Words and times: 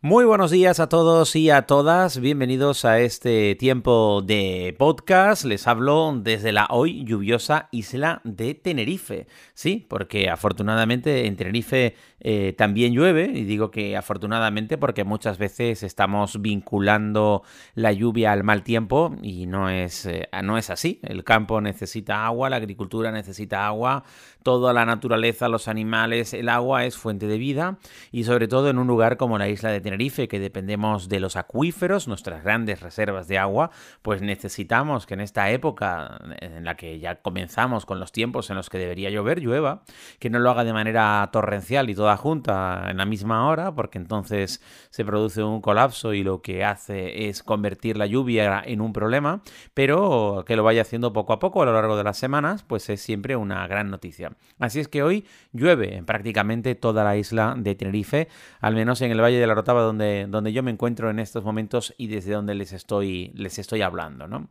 Muy 0.00 0.24
buenos 0.24 0.52
días 0.52 0.78
a 0.78 0.88
todos 0.88 1.34
y 1.34 1.50
a 1.50 1.62
todas, 1.62 2.20
bienvenidos 2.20 2.84
a 2.84 3.00
este 3.00 3.56
tiempo 3.56 4.22
de 4.24 4.76
podcast. 4.78 5.44
Les 5.44 5.66
hablo 5.66 6.12
desde 6.16 6.52
la 6.52 6.68
hoy 6.70 7.02
lluviosa 7.04 7.68
isla 7.72 8.20
de 8.22 8.54
Tenerife. 8.54 9.26
Sí, 9.54 9.84
porque 9.90 10.30
afortunadamente 10.30 11.26
en 11.26 11.34
Tenerife 11.34 11.96
eh, 12.20 12.54
también 12.56 12.92
llueve, 12.92 13.24
y 13.34 13.42
digo 13.42 13.72
que 13.72 13.96
afortunadamente 13.96 14.78
porque 14.78 15.02
muchas 15.02 15.36
veces 15.36 15.82
estamos 15.82 16.40
vinculando 16.40 17.42
la 17.74 17.90
lluvia 17.90 18.30
al 18.30 18.44
mal 18.44 18.62
tiempo 18.62 19.16
y 19.20 19.46
no 19.46 19.68
es, 19.68 20.06
eh, 20.06 20.28
no 20.44 20.58
es 20.58 20.70
así. 20.70 21.00
El 21.02 21.24
campo 21.24 21.60
necesita 21.60 22.24
agua, 22.24 22.50
la 22.50 22.56
agricultura 22.56 23.10
necesita 23.10 23.66
agua, 23.66 24.04
toda 24.48 24.72
la 24.72 24.86
naturaleza, 24.86 25.46
los 25.50 25.68
animales, 25.68 26.32
el 26.32 26.48
agua 26.48 26.86
es 26.86 26.96
fuente 26.96 27.26
de 27.26 27.36
vida 27.36 27.76
y 28.12 28.24
sobre 28.24 28.48
todo 28.48 28.70
en 28.70 28.78
un 28.78 28.86
lugar 28.86 29.18
como 29.18 29.36
la 29.36 29.46
isla 29.46 29.70
de 29.70 29.82
Tenerife 29.82 30.26
que 30.26 30.40
dependemos 30.40 31.10
de 31.10 31.20
los 31.20 31.36
acuíferos, 31.36 32.08
nuestras 32.08 32.42
grandes 32.42 32.80
reservas 32.80 33.28
de 33.28 33.36
agua, 33.36 33.70
pues 34.00 34.22
necesitamos 34.22 35.04
que 35.04 35.12
en 35.12 35.20
esta 35.20 35.50
época 35.50 36.18
en 36.40 36.64
la 36.64 36.76
que 36.76 36.98
ya 36.98 37.16
comenzamos 37.16 37.84
con 37.84 38.00
los 38.00 38.10
tiempos 38.10 38.48
en 38.48 38.56
los 38.56 38.70
que 38.70 38.78
debería 38.78 39.10
llover, 39.10 39.42
llueva, 39.42 39.82
que 40.18 40.30
no 40.30 40.38
lo 40.38 40.50
haga 40.50 40.64
de 40.64 40.72
manera 40.72 41.28
torrencial 41.30 41.90
y 41.90 41.94
toda 41.94 42.16
junta 42.16 42.86
en 42.88 42.96
la 42.96 43.04
misma 43.04 43.46
hora, 43.50 43.74
porque 43.74 43.98
entonces 43.98 44.62
se 44.88 45.04
produce 45.04 45.42
un 45.42 45.60
colapso 45.60 46.14
y 46.14 46.22
lo 46.22 46.40
que 46.40 46.64
hace 46.64 47.28
es 47.28 47.42
convertir 47.42 47.98
la 47.98 48.06
lluvia 48.06 48.62
en 48.64 48.80
un 48.80 48.94
problema, 48.94 49.42
pero 49.74 50.42
que 50.46 50.56
lo 50.56 50.64
vaya 50.64 50.80
haciendo 50.80 51.12
poco 51.12 51.34
a 51.34 51.38
poco 51.38 51.60
a 51.60 51.66
lo 51.66 51.74
largo 51.74 51.98
de 51.98 52.04
las 52.04 52.16
semanas, 52.16 52.62
pues 52.62 52.88
es 52.88 53.02
siempre 53.02 53.36
una 53.36 53.66
gran 53.66 53.90
noticia. 53.90 54.37
Así 54.58 54.80
es 54.80 54.88
que 54.88 55.02
hoy 55.02 55.24
llueve 55.52 55.96
en 55.96 56.04
prácticamente 56.04 56.74
toda 56.74 57.04
la 57.04 57.16
isla 57.16 57.54
de 57.56 57.74
Tenerife, 57.74 58.28
al 58.60 58.74
menos 58.74 59.00
en 59.02 59.10
el 59.10 59.20
Valle 59.20 59.38
de 59.38 59.46
la 59.46 59.54
Rotava 59.54 59.82
donde, 59.82 60.26
donde 60.28 60.52
yo 60.52 60.62
me 60.62 60.70
encuentro 60.70 61.10
en 61.10 61.18
estos 61.18 61.44
momentos 61.44 61.94
y 61.96 62.08
desde 62.08 62.32
donde 62.32 62.54
les 62.54 62.72
estoy, 62.72 63.32
les 63.34 63.58
estoy 63.58 63.82
hablando. 63.82 64.26
¿no? 64.26 64.48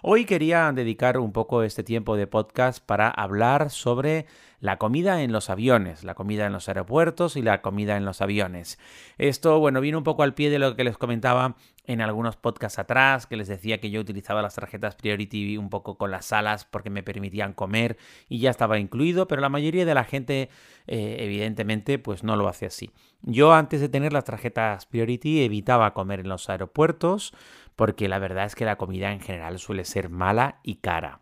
Hoy 0.00 0.26
quería 0.26 0.70
dedicar 0.70 1.18
un 1.18 1.32
poco 1.32 1.64
este 1.64 1.82
tiempo 1.82 2.16
de 2.16 2.28
podcast 2.28 2.84
para 2.84 3.08
hablar 3.08 3.70
sobre 3.70 4.26
la 4.60 4.76
comida 4.76 5.22
en 5.22 5.32
los 5.32 5.50
aviones, 5.50 6.04
la 6.04 6.14
comida 6.14 6.46
en 6.46 6.52
los 6.52 6.68
aeropuertos 6.68 7.36
y 7.36 7.42
la 7.42 7.62
comida 7.62 7.96
en 7.96 8.04
los 8.04 8.20
aviones. 8.20 8.78
Esto, 9.18 9.58
bueno, 9.58 9.80
viene 9.80 9.98
un 9.98 10.04
poco 10.04 10.22
al 10.22 10.34
pie 10.34 10.50
de 10.50 10.60
lo 10.60 10.76
que 10.76 10.84
les 10.84 10.98
comentaba 10.98 11.56
en 11.84 12.00
algunos 12.00 12.36
podcasts 12.36 12.78
atrás, 12.78 13.26
que 13.26 13.36
les 13.36 13.48
decía 13.48 13.80
que 13.80 13.90
yo 13.90 14.00
utilizaba 14.00 14.42
las 14.42 14.54
tarjetas 14.54 14.94
Priority 14.94 15.56
un 15.56 15.70
poco 15.70 15.96
con 15.96 16.12
las 16.12 16.26
salas 16.26 16.64
porque 16.64 16.90
me 16.90 17.02
permitían 17.02 17.52
comer 17.52 17.96
y 18.28 18.38
ya 18.38 18.50
estaba 18.50 18.78
incluido, 18.78 19.26
pero 19.26 19.40
la 19.40 19.48
mayoría 19.48 19.84
de 19.84 19.94
la 19.94 20.04
gente 20.04 20.48
eh, 20.86 21.16
evidentemente 21.20 21.98
pues 21.98 22.22
no 22.22 22.36
lo 22.36 22.46
hace 22.46 22.66
así. 22.66 22.92
Yo 23.22 23.52
antes 23.52 23.80
de 23.80 23.88
tener 23.88 24.12
las 24.12 24.24
tarjetas 24.24 24.86
Priority 24.86 25.42
evitaba 25.42 25.92
comer 25.92 26.20
en 26.20 26.28
los 26.28 26.48
aeropuertos 26.48 27.32
porque 27.78 28.08
la 28.08 28.18
verdad 28.18 28.44
es 28.44 28.56
que 28.56 28.64
la 28.64 28.74
comida 28.74 29.12
en 29.12 29.20
general 29.20 29.60
suele 29.60 29.84
ser 29.84 30.08
mala 30.08 30.58
y 30.64 30.78
cara 30.78 31.20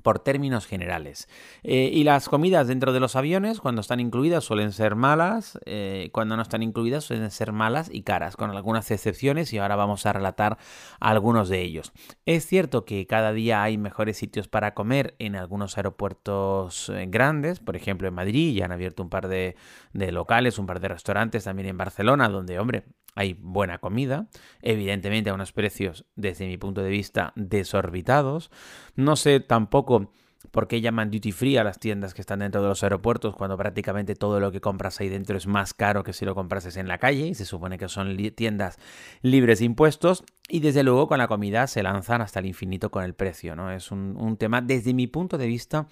por 0.00 0.20
términos 0.20 0.64
generales. 0.64 1.28
Eh, 1.64 1.90
y 1.92 2.04
las 2.04 2.28
comidas 2.28 2.68
dentro 2.68 2.92
de 2.92 3.00
los 3.00 3.16
aviones, 3.16 3.60
cuando 3.60 3.80
están 3.80 3.98
incluidas, 3.98 4.44
suelen 4.44 4.70
ser 4.70 4.94
malas, 4.94 5.58
eh, 5.66 6.10
cuando 6.12 6.36
no 6.36 6.42
están 6.42 6.62
incluidas, 6.62 7.02
suelen 7.02 7.32
ser 7.32 7.50
malas 7.50 7.90
y 7.92 8.02
caras, 8.02 8.36
con 8.36 8.50
algunas 8.50 8.92
excepciones, 8.92 9.52
y 9.52 9.58
ahora 9.58 9.74
vamos 9.74 10.06
a 10.06 10.12
relatar 10.12 10.56
algunos 11.00 11.48
de 11.48 11.62
ellos. 11.62 11.92
Es 12.26 12.46
cierto 12.46 12.84
que 12.84 13.08
cada 13.08 13.32
día 13.32 13.64
hay 13.64 13.76
mejores 13.76 14.16
sitios 14.16 14.46
para 14.46 14.74
comer 14.74 15.16
en 15.18 15.34
algunos 15.34 15.76
aeropuertos 15.76 16.90
eh, 16.90 17.06
grandes, 17.08 17.58
por 17.58 17.74
ejemplo 17.74 18.06
en 18.06 18.14
Madrid 18.14 18.56
ya 18.56 18.66
han 18.66 18.72
abierto 18.72 19.02
un 19.02 19.10
par 19.10 19.26
de, 19.26 19.56
de 19.92 20.12
locales, 20.12 20.58
un 20.58 20.66
par 20.66 20.78
de 20.78 20.88
restaurantes 20.88 21.44
también 21.44 21.68
en 21.68 21.76
Barcelona, 21.76 22.28
donde, 22.28 22.58
hombre, 22.60 22.84
hay 23.14 23.34
buena 23.34 23.78
comida, 23.78 24.28
evidentemente 24.60 25.30
a 25.30 25.34
unos 25.34 25.52
precios, 25.52 26.06
desde 26.16 26.46
mi 26.46 26.56
punto 26.56 26.82
de 26.82 26.90
vista, 26.90 27.32
desorbitados. 27.36 28.50
No 28.96 29.16
sé 29.16 29.40
tampoco 29.40 30.10
por 30.50 30.66
qué 30.66 30.80
llaman 30.80 31.10
duty 31.10 31.32
free 31.32 31.56
a 31.56 31.64
las 31.64 31.78
tiendas 31.78 32.14
que 32.14 32.20
están 32.20 32.40
dentro 32.40 32.62
de 32.62 32.68
los 32.68 32.82
aeropuertos 32.82 33.36
cuando 33.36 33.56
prácticamente 33.56 34.14
todo 34.14 34.40
lo 34.40 34.50
que 34.50 34.60
compras 34.60 35.00
ahí 35.00 35.08
dentro 35.08 35.36
es 35.36 35.46
más 35.46 35.72
caro 35.72 36.02
que 36.02 36.12
si 36.12 36.24
lo 36.24 36.34
comprases 36.34 36.76
en 36.76 36.88
la 36.88 36.98
calle 36.98 37.26
y 37.26 37.34
se 37.34 37.44
supone 37.44 37.78
que 37.78 37.88
son 37.88 38.16
tiendas 38.34 38.78
libres 39.22 39.60
de 39.60 39.66
impuestos 39.66 40.24
y 40.48 40.60
desde 40.60 40.82
luego 40.82 41.06
con 41.06 41.18
la 41.18 41.28
comida 41.28 41.66
se 41.66 41.82
lanzan 41.82 42.20
hasta 42.20 42.40
el 42.40 42.46
infinito 42.46 42.90
con 42.90 43.04
el 43.04 43.14
precio, 43.14 43.54
¿no? 43.54 43.70
Es 43.70 43.90
un, 43.90 44.16
un 44.18 44.36
tema 44.36 44.60
desde 44.60 44.94
mi 44.94 45.06
punto 45.06 45.38
de 45.38 45.46
vista 45.46 45.86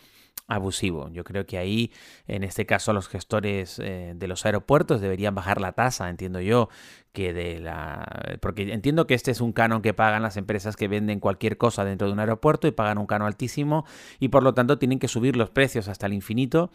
abusivo. 0.50 1.08
Yo 1.10 1.22
creo 1.24 1.46
que 1.46 1.58
ahí, 1.58 1.92
en 2.26 2.42
este 2.42 2.66
caso, 2.66 2.92
los 2.92 3.08
gestores 3.08 3.78
eh, 3.78 4.14
de 4.16 4.28
los 4.28 4.44
aeropuertos 4.44 5.00
deberían 5.00 5.34
bajar 5.34 5.60
la 5.60 5.72
tasa, 5.72 6.10
entiendo 6.10 6.40
yo, 6.40 6.68
que 7.12 7.32
de 7.32 7.60
la... 7.60 8.36
Porque 8.40 8.72
entiendo 8.72 9.06
que 9.06 9.14
este 9.14 9.30
es 9.30 9.40
un 9.40 9.52
canon 9.52 9.82
que 9.82 9.94
pagan 9.94 10.22
las 10.22 10.36
empresas 10.36 10.76
que 10.76 10.88
venden 10.88 11.20
cualquier 11.20 11.56
cosa 11.56 11.84
dentro 11.84 12.06
de 12.06 12.12
un 12.12 12.20
aeropuerto 12.20 12.68
y 12.68 12.72
pagan 12.72 12.98
un 12.98 13.06
canon 13.06 13.26
altísimo 13.26 13.84
y 14.18 14.28
por 14.28 14.42
lo 14.42 14.54
tanto 14.54 14.78
tienen 14.78 14.98
que 14.98 15.08
subir 15.08 15.36
los 15.36 15.50
precios 15.50 15.88
hasta 15.88 16.06
el 16.06 16.12
infinito. 16.12 16.70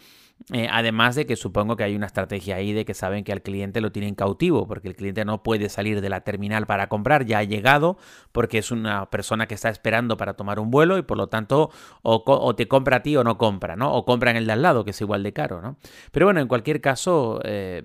Eh, 0.51 0.67
además 0.69 1.15
de 1.15 1.25
que 1.25 1.37
supongo 1.37 1.77
que 1.77 1.85
hay 1.85 1.95
una 1.95 2.07
estrategia 2.07 2.57
ahí 2.57 2.73
de 2.73 2.83
que 2.83 2.93
saben 2.93 3.23
que 3.23 3.31
al 3.31 3.41
cliente 3.41 3.79
lo 3.79 3.93
tienen 3.93 4.15
cautivo, 4.15 4.67
porque 4.67 4.89
el 4.89 4.95
cliente 4.95 5.23
no 5.23 5.41
puede 5.41 5.69
salir 5.69 6.01
de 6.01 6.09
la 6.09 6.21
terminal 6.21 6.67
para 6.67 6.87
comprar, 6.87 7.25
ya 7.25 7.39
ha 7.39 7.43
llegado, 7.43 7.97
porque 8.33 8.57
es 8.57 8.69
una 8.69 9.09
persona 9.09 9.47
que 9.47 9.55
está 9.55 9.69
esperando 9.69 10.17
para 10.17 10.33
tomar 10.33 10.59
un 10.59 10.71
vuelo 10.71 10.97
y 10.97 11.03
por 11.03 11.15
lo 11.15 11.27
tanto 11.27 11.71
o, 12.01 12.55
te 12.55 12.67
compra 12.67 12.97
a 12.97 13.03
ti 13.03 13.15
o 13.15 13.23
no 13.23 13.37
compra, 13.37 13.44
¿no? 13.75 13.93
O 13.93 14.05
compra 14.05 14.31
en 14.31 14.37
el 14.37 14.45
de 14.47 14.53
al 14.53 14.61
lado, 14.61 14.83
que 14.83 14.91
es 14.91 15.01
igual 15.01 15.23
de 15.23 15.33
caro, 15.33 15.61
¿no? 15.61 15.77
Pero 16.11 16.25
bueno, 16.25 16.41
en 16.41 16.47
cualquier 16.47 16.81
caso, 16.81 17.39
eh, 17.43 17.83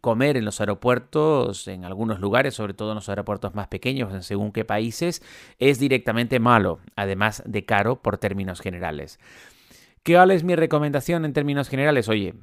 comer 0.00 0.36
en 0.36 0.44
los 0.44 0.60
aeropuertos, 0.60 1.68
en 1.68 1.84
algunos 1.84 2.20
lugares, 2.20 2.54
sobre 2.54 2.74
todo 2.74 2.90
en 2.90 2.96
los 2.96 3.08
aeropuertos 3.08 3.54
más 3.54 3.68
pequeños, 3.68 4.12
en 4.12 4.22
según 4.22 4.52
qué 4.52 4.64
países, 4.64 5.22
es 5.58 5.78
directamente 5.78 6.40
malo, 6.40 6.80
además 6.96 7.42
de 7.46 7.64
caro 7.64 8.02
por 8.02 8.18
términos 8.18 8.60
generales. 8.60 9.18
¿Qué 10.02 10.16
es 10.30 10.44
mi 10.44 10.54
recomendación 10.54 11.24
en 11.24 11.32
términos 11.32 11.68
generales? 11.68 12.08
Oye, 12.08 12.34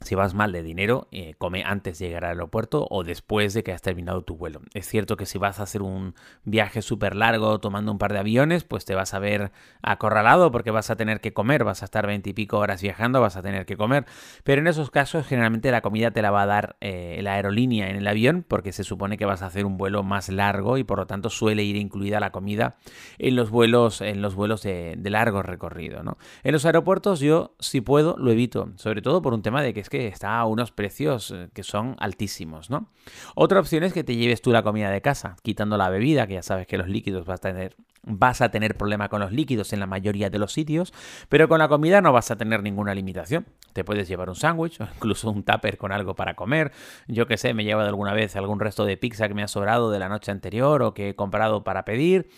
si 0.00 0.14
vas 0.14 0.32
mal 0.32 0.52
de 0.52 0.62
dinero, 0.62 1.08
eh, 1.10 1.34
come 1.38 1.64
antes 1.64 1.98
de 1.98 2.06
llegar 2.06 2.24
al 2.24 2.30
aeropuerto 2.32 2.86
o 2.88 3.02
después 3.02 3.52
de 3.52 3.64
que 3.64 3.72
has 3.72 3.82
terminado 3.82 4.22
tu 4.22 4.36
vuelo. 4.36 4.60
Es 4.72 4.86
cierto 4.86 5.16
que 5.16 5.26
si 5.26 5.38
vas 5.38 5.58
a 5.58 5.64
hacer 5.64 5.82
un 5.82 6.14
viaje 6.44 6.82
súper 6.82 7.16
largo 7.16 7.58
tomando 7.58 7.90
un 7.90 7.98
par 7.98 8.12
de 8.12 8.20
aviones, 8.20 8.62
pues 8.62 8.84
te 8.84 8.94
vas 8.94 9.12
a 9.12 9.18
ver 9.18 9.50
acorralado 9.82 10.52
porque 10.52 10.70
vas 10.70 10.90
a 10.90 10.96
tener 10.96 11.20
que 11.20 11.32
comer, 11.32 11.64
vas 11.64 11.82
a 11.82 11.86
estar 11.86 12.06
veintipico 12.06 12.58
horas 12.58 12.80
viajando, 12.80 13.20
vas 13.20 13.36
a 13.36 13.42
tener 13.42 13.66
que 13.66 13.76
comer. 13.76 14.06
Pero 14.44 14.60
en 14.60 14.68
esos 14.68 14.90
casos 14.90 15.26
generalmente 15.26 15.70
la 15.72 15.80
comida 15.80 16.12
te 16.12 16.22
la 16.22 16.30
va 16.30 16.42
a 16.42 16.46
dar 16.46 16.76
eh, 16.80 17.18
la 17.22 17.34
aerolínea 17.34 17.90
en 17.90 17.96
el 17.96 18.06
avión 18.06 18.44
porque 18.46 18.72
se 18.72 18.84
supone 18.84 19.18
que 19.18 19.24
vas 19.24 19.42
a 19.42 19.46
hacer 19.46 19.66
un 19.66 19.78
vuelo 19.78 20.04
más 20.04 20.28
largo 20.28 20.78
y 20.78 20.84
por 20.84 20.98
lo 20.98 21.06
tanto 21.06 21.28
suele 21.28 21.64
ir 21.64 21.76
incluida 21.76 22.20
la 22.20 22.30
comida 22.30 22.76
en 23.18 23.34
los 23.34 23.50
vuelos, 23.50 24.00
en 24.00 24.22
los 24.22 24.36
vuelos 24.36 24.62
de, 24.62 24.96
largo 25.08 25.42
recorrido. 25.42 26.02
En 26.44 26.52
los 26.52 26.66
aeropuertos 26.66 27.18
yo 27.20 27.56
si 27.58 27.80
puedo 27.80 28.16
lo 28.18 28.30
evito, 28.30 28.70
sobre 28.76 29.00
todo 29.00 29.22
por 29.22 29.32
un 29.32 29.42
tema 29.42 29.62
de 29.62 29.72
que 29.72 29.87
que 29.88 30.08
está 30.08 30.38
a 30.38 30.46
unos 30.46 30.72
precios 30.72 31.30
eh, 31.30 31.48
que 31.52 31.62
son 31.62 31.96
altísimos, 31.98 32.70
¿no? 32.70 32.90
Otra 33.34 33.60
opción 33.60 33.84
es 33.84 33.92
que 33.92 34.04
te 34.04 34.16
lleves 34.16 34.42
tú 34.42 34.52
la 34.52 34.62
comida 34.62 34.90
de 34.90 35.00
casa, 35.00 35.36
quitando 35.42 35.76
la 35.76 35.88
bebida, 35.88 36.26
que 36.26 36.34
ya 36.34 36.42
sabes 36.42 36.66
que 36.66 36.78
los 36.78 36.88
líquidos 36.88 37.26
vas 37.26 37.40
a 37.40 37.52
tener 37.52 37.76
vas 38.02 38.40
a 38.40 38.50
tener 38.50 38.76
problema 38.76 39.08
con 39.08 39.20
los 39.20 39.32
líquidos 39.32 39.72
en 39.72 39.80
la 39.80 39.86
mayoría 39.86 40.30
de 40.30 40.38
los 40.38 40.52
sitios, 40.52 40.92
pero 41.28 41.48
con 41.48 41.58
la 41.58 41.68
comida 41.68 42.00
no 42.00 42.12
vas 42.12 42.30
a 42.30 42.36
tener 42.36 42.62
ninguna 42.62 42.94
limitación. 42.94 43.46
Te 43.72 43.84
puedes 43.84 44.08
llevar 44.08 44.28
un 44.28 44.34
sándwich 44.34 44.80
o 44.80 44.84
incluso 44.94 45.30
un 45.30 45.42
tupper 45.42 45.76
con 45.76 45.92
algo 45.92 46.14
para 46.14 46.34
comer. 46.34 46.72
Yo 47.06 47.26
que 47.26 47.36
sé, 47.36 47.54
me 47.54 47.62
he 47.62 47.66
llevado 47.66 47.88
alguna 47.88 48.14
vez 48.14 48.34
algún 48.36 48.60
resto 48.60 48.84
de 48.84 48.96
pizza 48.96 49.28
que 49.28 49.34
me 49.34 49.42
ha 49.42 49.48
sobrado 49.48 49.90
de 49.90 49.98
la 49.98 50.08
noche 50.08 50.30
anterior 50.30 50.82
o 50.82 50.94
que 50.94 51.10
he 51.10 51.14
comprado 51.14 51.64
para 51.64 51.84
pedir 51.84 52.30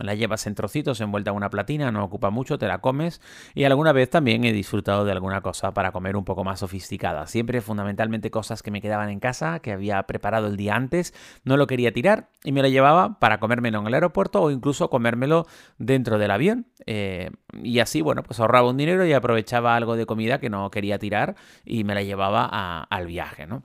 la 0.00 0.14
llevas 0.14 0.46
en 0.46 0.54
trocitos 0.54 1.00
envuelta 1.00 1.30
en 1.30 1.36
una 1.36 1.50
platina, 1.50 1.90
no 1.90 2.04
ocupa 2.04 2.30
mucho, 2.30 2.58
te 2.58 2.66
la 2.66 2.78
comes 2.78 3.20
y 3.54 3.64
alguna 3.64 3.92
vez 3.92 4.10
también 4.10 4.44
he 4.44 4.52
disfrutado 4.52 5.04
de 5.04 5.12
alguna 5.12 5.40
cosa 5.40 5.72
para 5.72 5.92
comer 5.92 6.16
un 6.16 6.24
poco 6.24 6.44
más 6.44 6.60
sofisticada. 6.60 7.26
Siempre 7.26 7.60
fundamentalmente 7.60 8.30
cosas 8.30 8.62
que 8.62 8.70
me 8.70 8.80
quedaban 8.80 9.10
en 9.10 9.20
casa, 9.20 9.60
que 9.60 9.72
había 9.72 10.02
preparado 10.04 10.46
el 10.46 10.56
día 10.56 10.74
antes, 10.74 11.14
no 11.44 11.56
lo 11.56 11.66
quería 11.66 11.92
tirar 11.92 12.30
y 12.44 12.52
me 12.52 12.62
lo 12.62 12.68
llevaba 12.68 13.18
para 13.18 13.40
comérmelo 13.40 13.80
en 13.80 13.86
el 13.86 13.94
aeropuerto 13.94 14.42
o 14.42 14.50
incluso 14.50 14.90
comérmelo 14.90 15.46
dentro 15.78 16.18
del 16.18 16.30
avión. 16.30 16.66
Eh, 16.86 17.30
y 17.62 17.80
así, 17.80 18.00
bueno, 18.00 18.22
pues 18.22 18.40
ahorraba 18.40 18.70
un 18.70 18.76
dinero 18.76 19.04
y 19.04 19.12
aprovechaba 19.12 19.76
algo 19.76 19.96
de 19.96 20.06
comida 20.06 20.38
que 20.38 20.50
no 20.50 20.70
quería 20.70 20.98
tirar 20.98 21.36
y 21.64 21.84
me 21.84 21.94
la 21.94 22.02
llevaba 22.02 22.44
al 22.82 23.06
viaje, 23.06 23.46
¿no? 23.46 23.64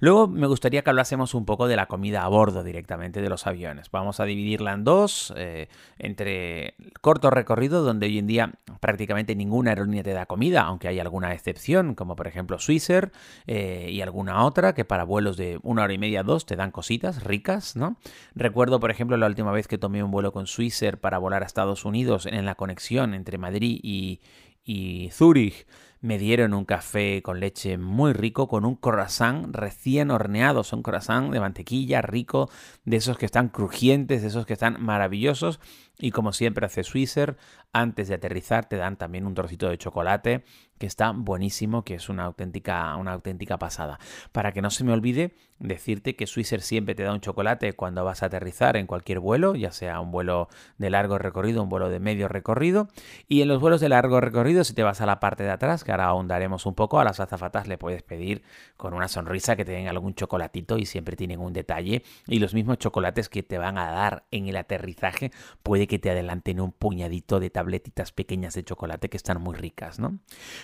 Luego 0.00 0.28
me 0.28 0.46
gustaría 0.46 0.82
que 0.82 0.90
hablásemos 0.90 1.34
un 1.34 1.44
poco 1.44 1.68
de 1.68 1.76
la 1.76 1.86
comida 1.86 2.24
a 2.24 2.28
bordo 2.28 2.62
directamente 2.62 3.20
de 3.22 3.28
los 3.28 3.46
aviones. 3.46 3.90
Vamos 3.90 4.20
a 4.20 4.24
dividirla 4.24 4.72
en 4.72 4.84
dos, 4.84 5.32
eh, 5.36 5.68
entre 5.98 6.74
corto 7.00 7.30
recorrido, 7.30 7.82
donde 7.82 8.06
hoy 8.06 8.18
en 8.18 8.26
día 8.26 8.52
prácticamente 8.80 9.34
ninguna 9.34 9.70
aerolínea 9.70 10.02
te 10.02 10.12
da 10.12 10.26
comida, 10.26 10.62
aunque 10.62 10.88
hay 10.88 10.98
alguna 10.98 11.32
excepción, 11.32 11.94
como 11.94 12.16
por 12.16 12.26
ejemplo 12.26 12.58
Swissair 12.58 13.12
eh, 13.46 13.88
y 13.90 14.00
alguna 14.00 14.44
otra, 14.44 14.74
que 14.74 14.84
para 14.84 15.04
vuelos 15.04 15.36
de 15.36 15.58
una 15.62 15.82
hora 15.82 15.92
y 15.92 15.98
media, 15.98 16.22
dos, 16.22 16.46
te 16.46 16.56
dan 16.56 16.70
cositas 16.70 17.24
ricas, 17.24 17.76
¿no? 17.76 17.96
Recuerdo, 18.34 18.80
por 18.80 18.90
ejemplo, 18.90 19.16
la 19.16 19.26
última 19.26 19.52
vez 19.52 19.68
que 19.68 19.78
tomé 19.78 20.02
un 20.02 20.10
vuelo 20.10 20.32
con 20.32 20.46
Swissair 20.46 20.98
para 20.98 21.18
volar 21.18 21.42
a 21.42 21.46
Estados 21.46 21.84
Unidos 21.84 22.26
en 22.26 22.44
la 22.46 22.54
conexión 22.54 23.14
entre 23.14 23.38
Madrid 23.38 23.80
y, 23.82 24.20
y 24.64 25.10
Zúrich 25.12 25.66
me 26.00 26.18
dieron 26.18 26.54
un 26.54 26.64
café 26.64 27.22
con 27.22 27.40
leche 27.40 27.76
muy 27.76 28.12
rico, 28.12 28.48
con 28.48 28.64
un 28.64 28.76
croissant 28.76 29.54
recién 29.54 30.10
horneado. 30.10 30.64
Son 30.64 30.82
croissant 30.82 31.30
de 31.30 31.40
mantequilla, 31.40 32.00
rico, 32.00 32.50
de 32.84 32.96
esos 32.96 33.18
que 33.18 33.26
están 33.26 33.48
crujientes, 33.48 34.22
de 34.22 34.28
esos 34.28 34.46
que 34.46 34.54
están 34.54 34.82
maravillosos. 34.82 35.60
Y 36.00 36.10
como 36.10 36.32
siempre 36.32 36.66
hace 36.66 36.82
Swisser, 36.82 37.36
antes 37.72 38.08
de 38.08 38.14
aterrizar 38.14 38.68
te 38.68 38.76
dan 38.76 38.96
también 38.96 39.26
un 39.26 39.34
trocito 39.34 39.68
de 39.68 39.78
chocolate 39.78 40.44
que 40.78 40.86
está 40.86 41.12
buenísimo, 41.14 41.84
que 41.84 41.94
es 41.94 42.08
una 42.08 42.24
auténtica, 42.24 42.96
una 42.96 43.12
auténtica 43.12 43.58
pasada. 43.58 43.98
Para 44.32 44.52
que 44.52 44.62
no 44.62 44.70
se 44.70 44.82
me 44.82 44.92
olvide 44.92 45.34
decirte 45.58 46.16
que 46.16 46.26
Swisser 46.26 46.62
siempre 46.62 46.94
te 46.94 47.02
da 47.02 47.12
un 47.12 47.20
chocolate 47.20 47.74
cuando 47.74 48.02
vas 48.02 48.22
a 48.22 48.26
aterrizar 48.26 48.78
en 48.78 48.86
cualquier 48.86 49.20
vuelo, 49.20 49.54
ya 49.54 49.72
sea 49.72 50.00
un 50.00 50.10
vuelo 50.10 50.48
de 50.78 50.88
largo 50.88 51.18
recorrido, 51.18 51.62
un 51.62 51.68
vuelo 51.68 51.90
de 51.90 52.00
medio 52.00 52.28
recorrido. 52.28 52.88
Y 53.28 53.42
en 53.42 53.48
los 53.48 53.60
vuelos 53.60 53.82
de 53.82 53.90
largo 53.90 54.22
recorrido, 54.22 54.64
si 54.64 54.72
te 54.72 54.82
vas 54.82 55.02
a 55.02 55.06
la 55.06 55.20
parte 55.20 55.44
de 55.44 55.50
atrás, 55.50 55.84
que 55.84 55.90
ahora 55.90 56.06
ahondaremos 56.06 56.64
un 56.64 56.74
poco, 56.74 56.98
a 56.98 57.04
las 57.04 57.20
azafatas 57.20 57.68
le 57.68 57.76
puedes 57.76 58.02
pedir 58.02 58.42
con 58.78 58.94
una 58.94 59.08
sonrisa 59.08 59.56
que 59.56 59.66
te 59.66 59.72
den 59.72 59.86
algún 59.86 60.14
chocolatito 60.14 60.78
y 60.78 60.86
siempre 60.86 61.14
tienen 61.14 61.40
un 61.40 61.52
detalle. 61.52 62.04
Y 62.26 62.38
los 62.38 62.54
mismos 62.54 62.78
chocolates 62.78 63.28
que 63.28 63.42
te 63.42 63.58
van 63.58 63.76
a 63.76 63.90
dar 63.90 64.24
en 64.30 64.48
el 64.48 64.56
aterrizaje 64.56 65.30
puede 65.62 65.86
que 65.90 65.98
te 65.98 66.08
adelanten 66.08 66.60
un 66.60 66.70
puñadito 66.70 67.40
de 67.40 67.50
tabletitas 67.50 68.12
pequeñas 68.12 68.54
de 68.54 68.62
chocolate 68.62 69.10
que 69.10 69.16
están 69.16 69.42
muy 69.42 69.56
ricas, 69.56 69.98
¿no? 69.98 70.20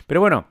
Pero 0.06 0.20
bueno, 0.20 0.46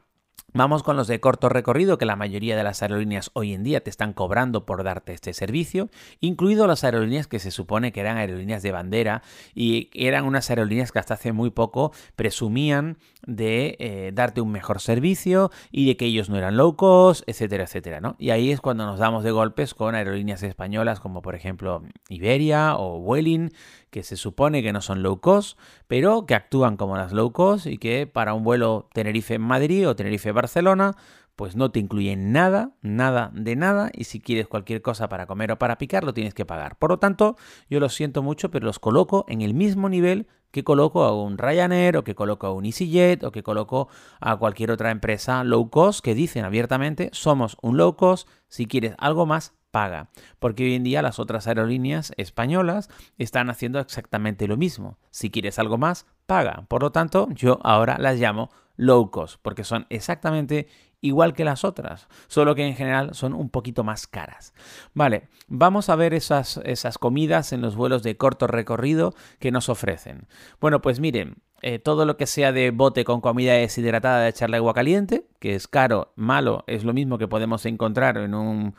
Vamos 0.54 0.83
con 0.83 0.95
los 0.95 1.07
de 1.07 1.19
corto 1.19 1.50
recorrido, 1.50 1.98
que 1.98 2.06
la 2.06 2.16
mayoría 2.16 2.56
de 2.56 2.63
las 2.63 2.81
aerolíneas 2.81 3.30
hoy 3.33 3.54
en 3.54 3.63
día 3.63 3.83
te 3.83 3.89
están 3.89 4.13
cobrando 4.13 4.66
por 4.66 4.86
darte 4.86 5.12
este 5.12 5.33
servicio, 5.33 5.89
incluido 6.22 6.66
las 6.66 6.86
aerolíneas 6.86 7.27
que 7.27 7.39
se 7.39 7.51
supone 7.51 7.92
que 7.92 8.00
eran 8.00 8.16
aerolíneas 8.16 8.63
de 8.63 8.72
bandera 8.72 9.22
y 9.54 9.89
eran 9.94 10.24
unas 10.24 10.50
aerolíneas 10.50 10.94
que 10.94 11.00
hasta 11.00 11.16
hace 11.16 11.33
muy 11.33 11.50
poco 11.50 11.92
presumían 12.16 12.98
de 13.27 13.75
eh, 13.80 14.12
darte 14.13 14.39
un 14.39 14.51
mejor 14.51 14.80
servicio 14.80 15.51
y 15.72 15.88
de 15.88 15.98
que 15.98 16.06
ellos 16.06 16.30
no 16.30 16.38
eran 16.38 16.56
low 16.56 16.77
cost, 16.77 17.27
etcétera, 17.27 17.66
etcétera, 17.66 18.00
¿no? 18.00 18.16
Y 18.18 18.30
ahí 18.30 18.51
es 18.51 18.62
cuando 18.62 18.86
nos 18.86 18.98
damos 19.00 19.25
de 19.25 19.31
golpes 19.31 19.74
con 19.74 19.94
aerolíneas 19.94 20.42
españolas 20.44 21.01
como 21.01 21.22
por 21.22 21.36
ejemplo 21.36 21.83
Iberia 22.07 22.77
o 22.77 23.01
Vueling, 23.01 23.51
que 23.95 24.03
se 24.03 24.18
supone 24.18 24.62
que 24.62 24.74
no 24.74 24.81
son 24.81 25.03
low 25.03 25.21
cost, 25.21 25.57
pero 25.88 26.25
que 26.25 26.36
actúan 26.36 26.75
como 26.75 26.97
las 26.97 27.13
low 27.13 27.31
cost 27.31 27.65
y 27.65 27.77
que 27.77 28.07
para 28.07 28.33
un 28.33 28.44
vuelo 28.44 28.89
Tenerife-Madrid 28.94 29.88
o 29.88 29.95
Tenerife-Barcelona, 29.95 30.97
pues 31.38 31.56
no 31.56 31.71
te 31.71 31.80
incluyen 31.80 32.33
nada, 32.33 32.75
nada 32.81 33.31
de 33.33 33.56
nada, 33.56 33.92
y 33.94 34.03
si 34.03 34.19
quieres 34.19 34.50
cualquier 34.50 34.81
cosa 34.81 35.07
para 35.07 35.27
comer 35.27 35.53
o 35.53 35.59
para 35.59 35.77
picar, 35.77 36.03
lo 36.03 36.13
tienes 36.13 36.33
que 36.33 36.44
pagar. 36.45 36.77
Por 36.77 36.89
lo 36.89 37.00
tanto, 37.00 37.38
yo 37.69 37.80
lo 37.80 37.88
siento 37.88 38.21
mucho, 38.21 38.51
pero 38.51 38.65
los 38.65 38.80
coloco 38.80 39.24
en 39.30 39.39
el 39.39 39.53
mismo 39.53 39.88
nivel 39.88 40.27
que 40.51 40.65
coloco 40.65 41.06
a 41.06 41.13
un 41.13 41.38
Ryanair 41.38 41.95
o 41.95 42.03
que 42.03 42.15
coloco 42.15 42.48
a 42.48 42.51
un 42.51 42.65
EasyJet 42.65 43.24
o 43.24 43.31
que 43.31 43.44
coloco 43.44 43.88
a 44.19 44.36
cualquier 44.36 44.71
otra 44.71 44.91
empresa 44.91 45.45
low 45.45 45.69
cost 45.69 46.03
que 46.03 46.15
dicen 46.15 46.44
abiertamente, 46.44 47.12
somos 47.13 47.56
un 47.62 47.77
low 47.77 47.95
cost, 47.95 48.27
si 48.50 48.65
quieres 48.65 48.94
algo 48.98 49.25
más, 49.25 49.53
paga. 49.75 50.07
Porque 50.39 50.63
hoy 50.63 50.75
en 50.75 50.86
día 50.86 51.01
las 51.01 51.19
otras 51.19 51.48
aerolíneas 51.48 52.13
españolas 52.16 52.89
están 53.18 53.50
haciendo 53.50 53.77
exactamente 53.81 54.48
lo 54.48 54.56
mismo. 54.56 54.98
Si 55.12 55.30
quieres 55.30 55.60
algo 55.60 55.77
más, 55.77 56.06
paga. 56.25 56.63
Por 56.69 56.81
lo 56.81 56.94
tanto, 56.94 57.27
yo 57.31 57.60
ahora 57.62 57.98
las 58.00 58.18
llamo 58.18 58.51
low 58.77 59.12
cost, 59.12 59.38
porque 59.42 59.66
son 59.66 59.86
exactamente 59.89 60.69
igual 61.05 61.33
que 61.33 61.45
las 61.45 61.63
otras, 61.63 62.07
solo 62.27 62.55
que 62.55 62.65
en 62.65 62.75
general 62.75 63.13
son 63.13 63.33
un 63.33 63.49
poquito 63.49 63.83
más 63.83 64.07
caras. 64.07 64.53
Vale, 64.93 65.29
vamos 65.47 65.89
a 65.89 65.95
ver 65.95 66.13
esas, 66.13 66.59
esas 66.63 66.97
comidas 66.97 67.53
en 67.53 67.61
los 67.61 67.75
vuelos 67.75 68.03
de 68.03 68.17
corto 68.17 68.47
recorrido 68.47 69.13
que 69.39 69.51
nos 69.51 69.69
ofrecen. 69.69 70.27
Bueno, 70.59 70.81
pues 70.81 70.99
miren, 70.99 71.37
eh, 71.61 71.79
todo 71.79 72.05
lo 72.05 72.17
que 72.17 72.27
sea 72.27 72.51
de 72.51 72.71
bote 72.71 73.05
con 73.05 73.21
comida 73.21 73.53
deshidratada 73.53 74.21
de 74.21 74.29
echarle 74.29 74.57
agua 74.57 74.73
caliente, 74.73 75.27
que 75.39 75.55
es 75.55 75.67
caro, 75.67 76.13
malo, 76.15 76.63
es 76.67 76.83
lo 76.83 76.93
mismo 76.93 77.17
que 77.17 77.27
podemos 77.27 77.65
encontrar 77.65 78.17
en 78.17 78.33
un 78.33 78.75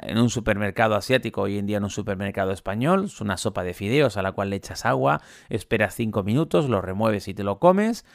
en 0.00 0.18
un 0.18 0.30
supermercado 0.30 0.94
asiático, 0.94 1.42
hoy 1.42 1.58
en 1.58 1.66
día 1.66 1.76
en 1.76 1.84
un 1.84 1.90
supermercado 1.90 2.52
español, 2.52 3.04
es 3.04 3.20
una 3.20 3.36
sopa 3.36 3.62
de 3.64 3.74
fideos 3.74 4.16
a 4.16 4.22
la 4.22 4.32
cual 4.32 4.50
le 4.50 4.56
echas 4.56 4.86
agua, 4.86 5.20
esperas 5.50 5.94
5 5.94 6.22
minutos, 6.22 6.70
lo 6.70 6.80
remueves 6.80 7.28
y 7.28 7.34
te 7.34 7.44
lo 7.44 7.58
comes, 7.58 8.06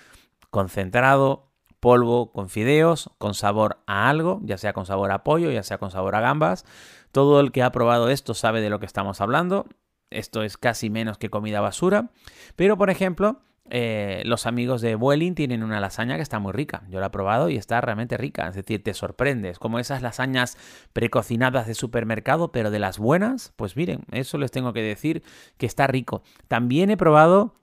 concentrado, 0.49 1.48
polvo 1.79 2.31
con 2.31 2.49
fideos, 2.49 3.11
con 3.17 3.33
sabor 3.33 3.79
a 3.85 4.09
algo, 4.09 4.39
ya 4.43 4.57
sea 4.57 4.73
con 4.73 4.85
sabor 4.85 5.11
a 5.11 5.23
pollo, 5.23 5.51
ya 5.51 5.63
sea 5.63 5.77
con 5.77 5.91
sabor 5.91 6.15
a 6.15 6.21
gambas. 6.21 6.65
Todo 7.11 7.39
el 7.39 7.51
que 7.51 7.63
ha 7.63 7.71
probado 7.71 8.09
esto 8.09 8.33
sabe 8.33 8.61
de 8.61 8.69
lo 8.69 8.79
que 8.79 8.85
estamos 8.85 9.21
hablando. 9.21 9.65
Esto 10.09 10.43
es 10.43 10.57
casi 10.57 10.89
menos 10.89 11.17
que 11.17 11.29
comida 11.29 11.61
basura. 11.61 12.09
Pero, 12.55 12.77
por 12.77 12.89
ejemplo, 12.89 13.41
eh, 13.71 14.23
los 14.25 14.47
amigos 14.47 14.81
de 14.81 14.95
Vueling 14.95 15.35
tienen 15.35 15.63
una 15.63 15.79
lasaña 15.79 16.15
que 16.15 16.23
está 16.23 16.39
muy 16.39 16.51
rica. 16.51 16.83
Yo 16.89 16.99
la 16.99 17.07
he 17.07 17.11
probado 17.11 17.49
y 17.49 17.57
está 17.57 17.79
realmente 17.81 18.17
rica. 18.17 18.47
Es 18.47 18.55
decir, 18.55 18.83
te 18.83 18.93
sorprendes. 18.93 19.59
Como 19.59 19.79
esas 19.79 20.01
lasañas 20.01 20.57
precocinadas 20.93 21.67
de 21.67 21.75
supermercado, 21.75 22.51
pero 22.51 22.71
de 22.71 22.79
las 22.79 22.97
buenas. 22.97 23.53
Pues 23.55 23.75
miren, 23.75 24.01
eso 24.11 24.37
les 24.37 24.51
tengo 24.51 24.73
que 24.73 24.81
decir 24.81 25.23
que 25.57 25.65
está 25.65 25.87
rico. 25.87 26.23
También 26.47 26.89
he 26.89 26.97
probado 26.97 27.55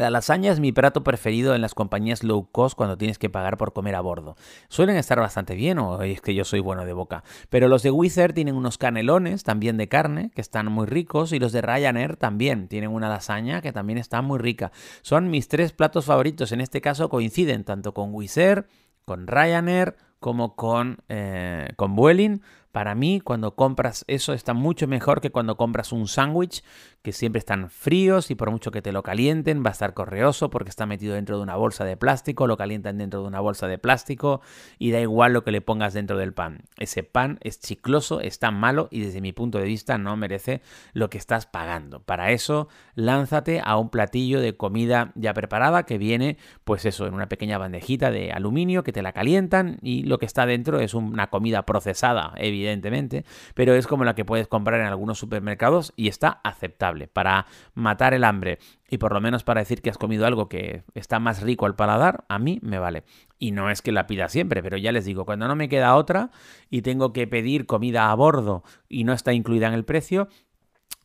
la 0.00 0.10
lasaña 0.10 0.52
es 0.52 0.60
mi 0.60 0.72
plato 0.72 1.02
preferido 1.02 1.54
en 1.54 1.60
las 1.60 1.74
compañías 1.74 2.22
low 2.22 2.50
cost 2.50 2.76
cuando 2.76 2.98
tienes 2.98 3.18
que 3.18 3.30
pagar 3.30 3.56
por 3.56 3.72
comer 3.72 3.94
a 3.94 4.00
bordo. 4.00 4.36
Suelen 4.68 4.96
estar 4.96 5.18
bastante 5.20 5.54
bien, 5.54 5.78
o 5.78 6.02
es 6.02 6.20
que 6.20 6.34
yo 6.34 6.44
soy 6.44 6.60
bueno 6.60 6.84
de 6.84 6.92
boca. 6.92 7.24
Pero 7.48 7.68
los 7.68 7.82
de 7.82 7.90
Wizz 7.90 8.34
tienen 8.34 8.56
unos 8.56 8.78
canelones 8.78 9.42
también 9.42 9.76
de 9.76 9.88
carne 9.88 10.30
que 10.34 10.40
están 10.40 10.70
muy 10.70 10.86
ricos 10.86 11.32
y 11.32 11.38
los 11.38 11.52
de 11.52 11.62
Ryanair 11.62 12.16
también 12.16 12.68
tienen 12.68 12.90
una 12.90 13.08
lasaña 13.08 13.60
que 13.60 13.72
también 13.72 13.98
está 13.98 14.22
muy 14.22 14.38
rica. 14.38 14.72
Son 15.02 15.30
mis 15.30 15.48
tres 15.48 15.72
platos 15.72 16.04
favoritos. 16.04 16.52
En 16.52 16.60
este 16.60 16.80
caso 16.80 17.08
coinciden 17.08 17.64
tanto 17.64 17.94
con 17.94 18.12
Wizz 18.12 18.36
con 19.04 19.26
Ryanair 19.26 19.96
como 20.26 20.56
con, 20.56 20.98
eh, 21.08 21.68
con 21.76 21.94
Vueling 21.94 22.40
para 22.76 22.94
mí, 22.94 23.20
cuando 23.20 23.54
compras 23.54 24.04
eso 24.06 24.34
está 24.34 24.52
mucho 24.52 24.86
mejor 24.86 25.22
que 25.22 25.30
cuando 25.30 25.56
compras 25.56 25.92
un 25.92 26.08
sándwich, 26.08 26.62
que 27.00 27.12
siempre 27.12 27.38
están 27.38 27.70
fríos 27.70 28.30
y 28.30 28.34
por 28.34 28.50
mucho 28.50 28.70
que 28.70 28.82
te 28.82 28.92
lo 28.92 29.02
calienten, 29.02 29.64
va 29.64 29.70
a 29.70 29.72
estar 29.72 29.94
correoso 29.94 30.50
porque 30.50 30.68
está 30.68 30.84
metido 30.84 31.14
dentro 31.14 31.38
de 31.38 31.42
una 31.42 31.56
bolsa 31.56 31.86
de 31.86 31.96
plástico, 31.96 32.46
lo 32.46 32.58
calientan 32.58 32.98
dentro 32.98 33.22
de 33.22 33.28
una 33.28 33.40
bolsa 33.40 33.66
de 33.66 33.78
plástico 33.78 34.42
y 34.78 34.90
da 34.90 35.00
igual 35.00 35.32
lo 35.32 35.42
que 35.42 35.52
le 35.52 35.62
pongas 35.62 35.94
dentro 35.94 36.18
del 36.18 36.34
pan. 36.34 36.64
Ese 36.76 37.02
pan 37.02 37.38
es 37.40 37.60
chicloso, 37.60 38.20
está 38.20 38.50
malo 38.50 38.88
y 38.90 39.00
desde 39.00 39.22
mi 39.22 39.32
punto 39.32 39.56
de 39.56 39.64
vista 39.64 39.96
no 39.96 40.14
merece 40.18 40.60
lo 40.92 41.08
que 41.08 41.16
estás 41.16 41.46
pagando. 41.46 42.00
Para 42.00 42.32
eso, 42.32 42.68
lánzate 42.94 43.62
a 43.64 43.78
un 43.78 43.88
platillo 43.88 44.40
de 44.42 44.54
comida 44.54 45.12
ya 45.14 45.32
preparada 45.32 45.84
que 45.84 45.96
viene, 45.96 46.36
pues 46.64 46.84
eso, 46.84 47.06
en 47.06 47.14
una 47.14 47.30
pequeña 47.30 47.56
bandejita 47.56 48.10
de 48.10 48.32
aluminio 48.32 48.84
que 48.84 48.92
te 48.92 49.00
la 49.00 49.12
calientan 49.12 49.78
y 49.80 50.02
lo 50.02 50.15
que 50.18 50.26
está 50.26 50.46
dentro 50.46 50.80
es 50.80 50.94
una 50.94 51.28
comida 51.28 51.64
procesada, 51.64 52.32
evidentemente 52.36 53.24
pero 53.54 53.74
es 53.74 53.86
como 53.86 54.04
la 54.04 54.14
que 54.14 54.24
puedes 54.24 54.48
comprar 54.48 54.80
en 54.80 54.86
algunos 54.86 55.18
supermercados 55.18 55.92
y 55.96 56.08
está 56.08 56.40
aceptable 56.44 57.08
para 57.08 57.46
matar 57.74 58.14
el 58.14 58.24
hambre 58.24 58.58
y 58.88 58.98
por 58.98 59.12
lo 59.12 59.20
menos 59.20 59.44
para 59.44 59.60
decir 59.60 59.82
que 59.82 59.90
has 59.90 59.98
comido 59.98 60.26
algo 60.26 60.48
que 60.48 60.84
está 60.94 61.18
más 61.18 61.42
rico 61.42 61.66
al 61.66 61.74
paladar, 61.74 62.24
a 62.28 62.38
mí 62.38 62.60
me 62.62 62.78
vale. 62.78 63.02
Y 63.38 63.50
no 63.50 63.68
es 63.68 63.82
que 63.82 63.92
la 63.92 64.06
pida 64.06 64.28
siempre, 64.28 64.62
pero 64.62 64.76
ya 64.76 64.92
les 64.92 65.04
digo, 65.04 65.26
cuando 65.26 65.48
no 65.48 65.56
me 65.56 65.68
queda 65.68 65.96
otra 65.96 66.30
y 66.70 66.82
tengo 66.82 67.12
que 67.12 67.26
pedir 67.26 67.66
comida 67.66 68.10
a 68.10 68.14
bordo 68.14 68.62
y 68.88 69.04
no 69.04 69.12
está 69.12 69.32
incluida 69.32 69.66
en 69.66 69.74
el 69.74 69.84
precio, 69.84 70.28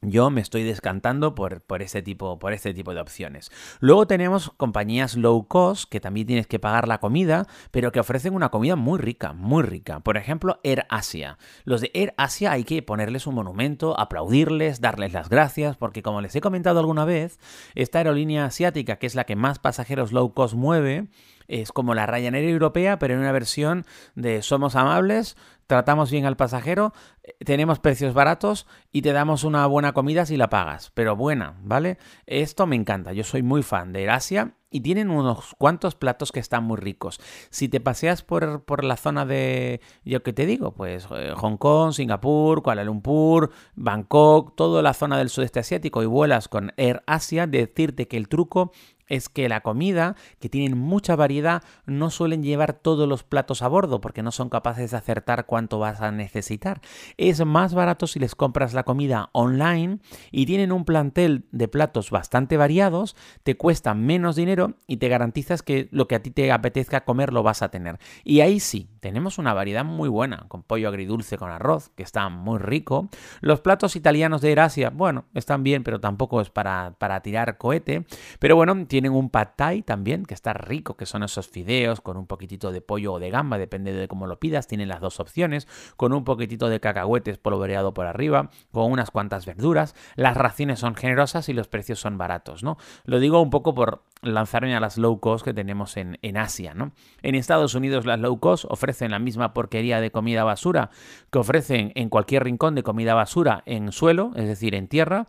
yo 0.01 0.31
me 0.31 0.41
estoy 0.41 0.63
descantando 0.63 1.35
por, 1.35 1.61
por, 1.61 1.83
este 1.83 2.01
tipo, 2.01 2.39
por 2.39 2.53
este 2.53 2.73
tipo 2.73 2.93
de 2.93 3.01
opciones. 3.01 3.51
Luego 3.79 4.07
tenemos 4.07 4.49
compañías 4.57 5.15
low 5.15 5.47
cost 5.47 5.87
que 5.89 5.99
también 5.99 6.25
tienes 6.25 6.47
que 6.47 6.57
pagar 6.57 6.87
la 6.87 6.99
comida, 6.99 7.45
pero 7.69 7.91
que 7.91 7.99
ofrecen 7.99 8.33
una 8.33 8.49
comida 8.49 8.75
muy 8.75 8.97
rica, 8.97 9.33
muy 9.33 9.61
rica. 9.61 9.99
Por 9.99 10.17
ejemplo, 10.17 10.59
Air 10.63 10.87
Asia. 10.89 11.37
Los 11.65 11.81
de 11.81 11.91
Air 11.93 12.15
Asia 12.17 12.51
hay 12.51 12.63
que 12.63 12.81
ponerles 12.81 13.27
un 13.27 13.35
monumento, 13.35 13.99
aplaudirles, 13.99 14.81
darles 14.81 15.13
las 15.13 15.29
gracias, 15.29 15.77
porque 15.77 16.01
como 16.01 16.21
les 16.21 16.35
he 16.35 16.41
comentado 16.41 16.79
alguna 16.79 17.05
vez, 17.05 17.39
esta 17.75 17.99
aerolínea 17.99 18.45
asiática, 18.45 18.97
que 18.97 19.05
es 19.05 19.13
la 19.13 19.25
que 19.25 19.35
más 19.35 19.59
pasajeros 19.59 20.11
low 20.11 20.33
cost 20.33 20.55
mueve, 20.55 21.09
es 21.47 21.71
como 21.71 21.93
la 21.93 22.05
Ryanair 22.05 22.45
europea, 22.45 22.97
pero 22.97 23.13
en 23.13 23.19
una 23.19 23.31
versión 23.31 23.85
de 24.15 24.41
somos 24.41 24.75
amables, 24.75 25.35
tratamos 25.71 26.11
bien 26.11 26.25
al 26.25 26.35
pasajero, 26.35 26.91
eh, 27.23 27.33
tenemos 27.45 27.79
precios 27.79 28.13
baratos 28.13 28.67
y 28.91 29.03
te 29.03 29.13
damos 29.13 29.45
una 29.45 29.65
buena 29.67 29.93
comida 29.93 30.25
si 30.25 30.35
la 30.35 30.49
pagas, 30.49 30.91
pero 30.93 31.15
buena, 31.15 31.55
¿vale? 31.63 31.97
Esto 32.25 32.67
me 32.67 32.75
encanta, 32.75 33.13
yo 33.13 33.23
soy 33.23 33.41
muy 33.41 33.63
fan 33.63 33.93
de 33.93 34.09
Asia 34.09 34.55
y 34.69 34.81
tienen 34.81 35.09
unos 35.09 35.55
cuantos 35.57 35.95
platos 35.95 36.33
que 36.33 36.41
están 36.41 36.65
muy 36.65 36.75
ricos. 36.75 37.21
Si 37.51 37.69
te 37.69 37.79
paseas 37.79 38.21
por, 38.21 38.65
por 38.65 38.83
la 38.83 38.97
zona 38.97 39.25
de, 39.25 39.79
yo 40.03 40.23
qué 40.23 40.33
te 40.33 40.45
digo, 40.45 40.73
pues 40.73 41.07
eh, 41.15 41.31
Hong 41.37 41.55
Kong, 41.55 41.93
Singapur, 41.93 42.61
Kuala 42.61 42.83
Lumpur, 42.83 43.51
Bangkok, 43.75 44.57
toda 44.57 44.81
la 44.81 44.93
zona 44.93 45.17
del 45.17 45.29
sudeste 45.29 45.61
asiático 45.61 46.03
y 46.03 46.05
vuelas 46.05 46.49
con 46.49 46.73
Air 46.75 47.01
Asia, 47.07 47.47
decirte 47.47 48.09
que 48.09 48.17
el 48.17 48.27
truco 48.27 48.73
es 49.11 49.27
que 49.27 49.49
la 49.49 49.61
comida, 49.61 50.15
que 50.39 50.49
tienen 50.49 50.77
mucha 50.77 51.15
variedad, 51.15 51.63
no 51.85 52.09
suelen 52.09 52.43
llevar 52.43 52.73
todos 52.73 53.07
los 53.07 53.23
platos 53.23 53.61
a 53.61 53.67
bordo 53.67 53.99
porque 53.99 54.23
no 54.23 54.31
son 54.31 54.49
capaces 54.49 54.91
de 54.91 54.97
acertar 54.97 55.45
cuánto 55.45 55.79
vas 55.79 56.01
a 56.01 56.11
necesitar. 56.11 56.81
Es 57.17 57.45
más 57.45 57.73
barato 57.73 58.07
si 58.07 58.19
les 58.19 58.35
compras 58.35 58.73
la 58.73 58.83
comida 58.83 59.29
online 59.33 59.99
y 60.31 60.45
tienen 60.45 60.71
un 60.71 60.85
plantel 60.85 61.45
de 61.51 61.67
platos 61.67 62.09
bastante 62.09 62.55
variados, 62.55 63.15
te 63.43 63.57
cuesta 63.57 63.93
menos 63.93 64.35
dinero 64.37 64.75
y 64.87 64.97
te 64.97 65.09
garantizas 65.09 65.61
que 65.61 65.89
lo 65.91 66.07
que 66.07 66.15
a 66.15 66.23
ti 66.23 66.31
te 66.31 66.51
apetezca 66.51 67.03
comer 67.03 67.33
lo 67.33 67.43
vas 67.43 67.61
a 67.61 67.69
tener. 67.69 67.99
Y 68.23 68.39
ahí 68.39 68.59
sí, 68.59 68.87
tenemos 69.01 69.37
una 69.37 69.53
variedad 69.53 69.83
muy 69.83 70.07
buena, 70.07 70.45
con 70.47 70.63
pollo 70.63 70.87
agridulce 70.87 71.37
con 71.37 71.51
arroz, 71.51 71.89
que 71.95 72.03
está 72.03 72.29
muy 72.29 72.59
rico. 72.59 73.09
Los 73.41 73.59
platos 73.59 73.95
italianos 73.95 74.41
de 74.41 74.53
Erasia, 74.53 74.89
bueno, 74.89 75.25
están 75.33 75.63
bien, 75.63 75.83
pero 75.83 75.99
tampoco 75.99 76.39
es 76.39 76.49
para, 76.49 76.95
para 76.97 77.21
tirar 77.21 77.57
cohete. 77.57 78.05
Pero 78.39 78.55
bueno, 78.55 78.85
tienen 79.01 79.17
un 79.17 79.31
pad 79.31 79.47
thai 79.55 79.81
también, 79.81 80.25
que 80.27 80.35
está 80.35 80.53
rico, 80.53 80.95
que 80.95 81.07
son 81.07 81.23
esos 81.23 81.47
fideos 81.47 82.01
con 82.01 82.17
un 82.17 82.27
poquitito 82.27 82.71
de 82.71 82.81
pollo 82.81 83.13
o 83.13 83.19
de 83.19 83.31
gamba, 83.31 83.57
depende 83.57 83.93
de 83.93 84.07
cómo 84.07 84.27
lo 84.27 84.39
pidas. 84.39 84.67
Tienen 84.67 84.89
las 84.89 85.01
dos 85.01 85.19
opciones, 85.19 85.67
con 85.97 86.13
un 86.13 86.23
poquitito 86.23 86.69
de 86.69 86.79
cacahuetes 86.79 87.39
polvoreado 87.39 87.95
por 87.95 88.05
arriba, 88.05 88.51
con 88.71 88.91
unas 88.91 89.09
cuantas 89.09 89.47
verduras. 89.47 89.95
Las 90.15 90.37
raciones 90.37 90.77
son 90.77 90.93
generosas 90.93 91.49
y 91.49 91.53
los 91.53 91.67
precios 91.67 91.99
son 91.99 92.19
baratos, 92.19 92.61
¿no? 92.61 92.77
Lo 93.03 93.19
digo 93.19 93.41
un 93.41 93.49
poco 93.49 93.73
por 93.73 94.03
lanzarme 94.21 94.75
a 94.75 94.79
las 94.79 94.99
low 94.99 95.19
cost 95.19 95.43
que 95.43 95.55
tenemos 95.55 95.97
en, 95.97 96.19
en 96.21 96.37
Asia, 96.37 96.75
¿no? 96.75 96.91
En 97.23 97.33
Estados 97.33 97.73
Unidos 97.73 98.05
las 98.05 98.19
low 98.19 98.39
cost 98.39 98.65
ofrecen 98.69 99.09
la 99.09 99.17
misma 99.17 99.55
porquería 99.55 99.99
de 99.99 100.11
comida 100.11 100.43
basura 100.43 100.91
que 101.31 101.39
ofrecen 101.39 101.91
en 101.95 102.09
cualquier 102.09 102.43
rincón 102.43 102.75
de 102.75 102.83
comida 102.83 103.15
basura 103.15 103.63
en 103.65 103.91
suelo, 103.91 104.31
es 104.35 104.47
decir, 104.47 104.75
en 104.75 104.87
tierra, 104.87 105.27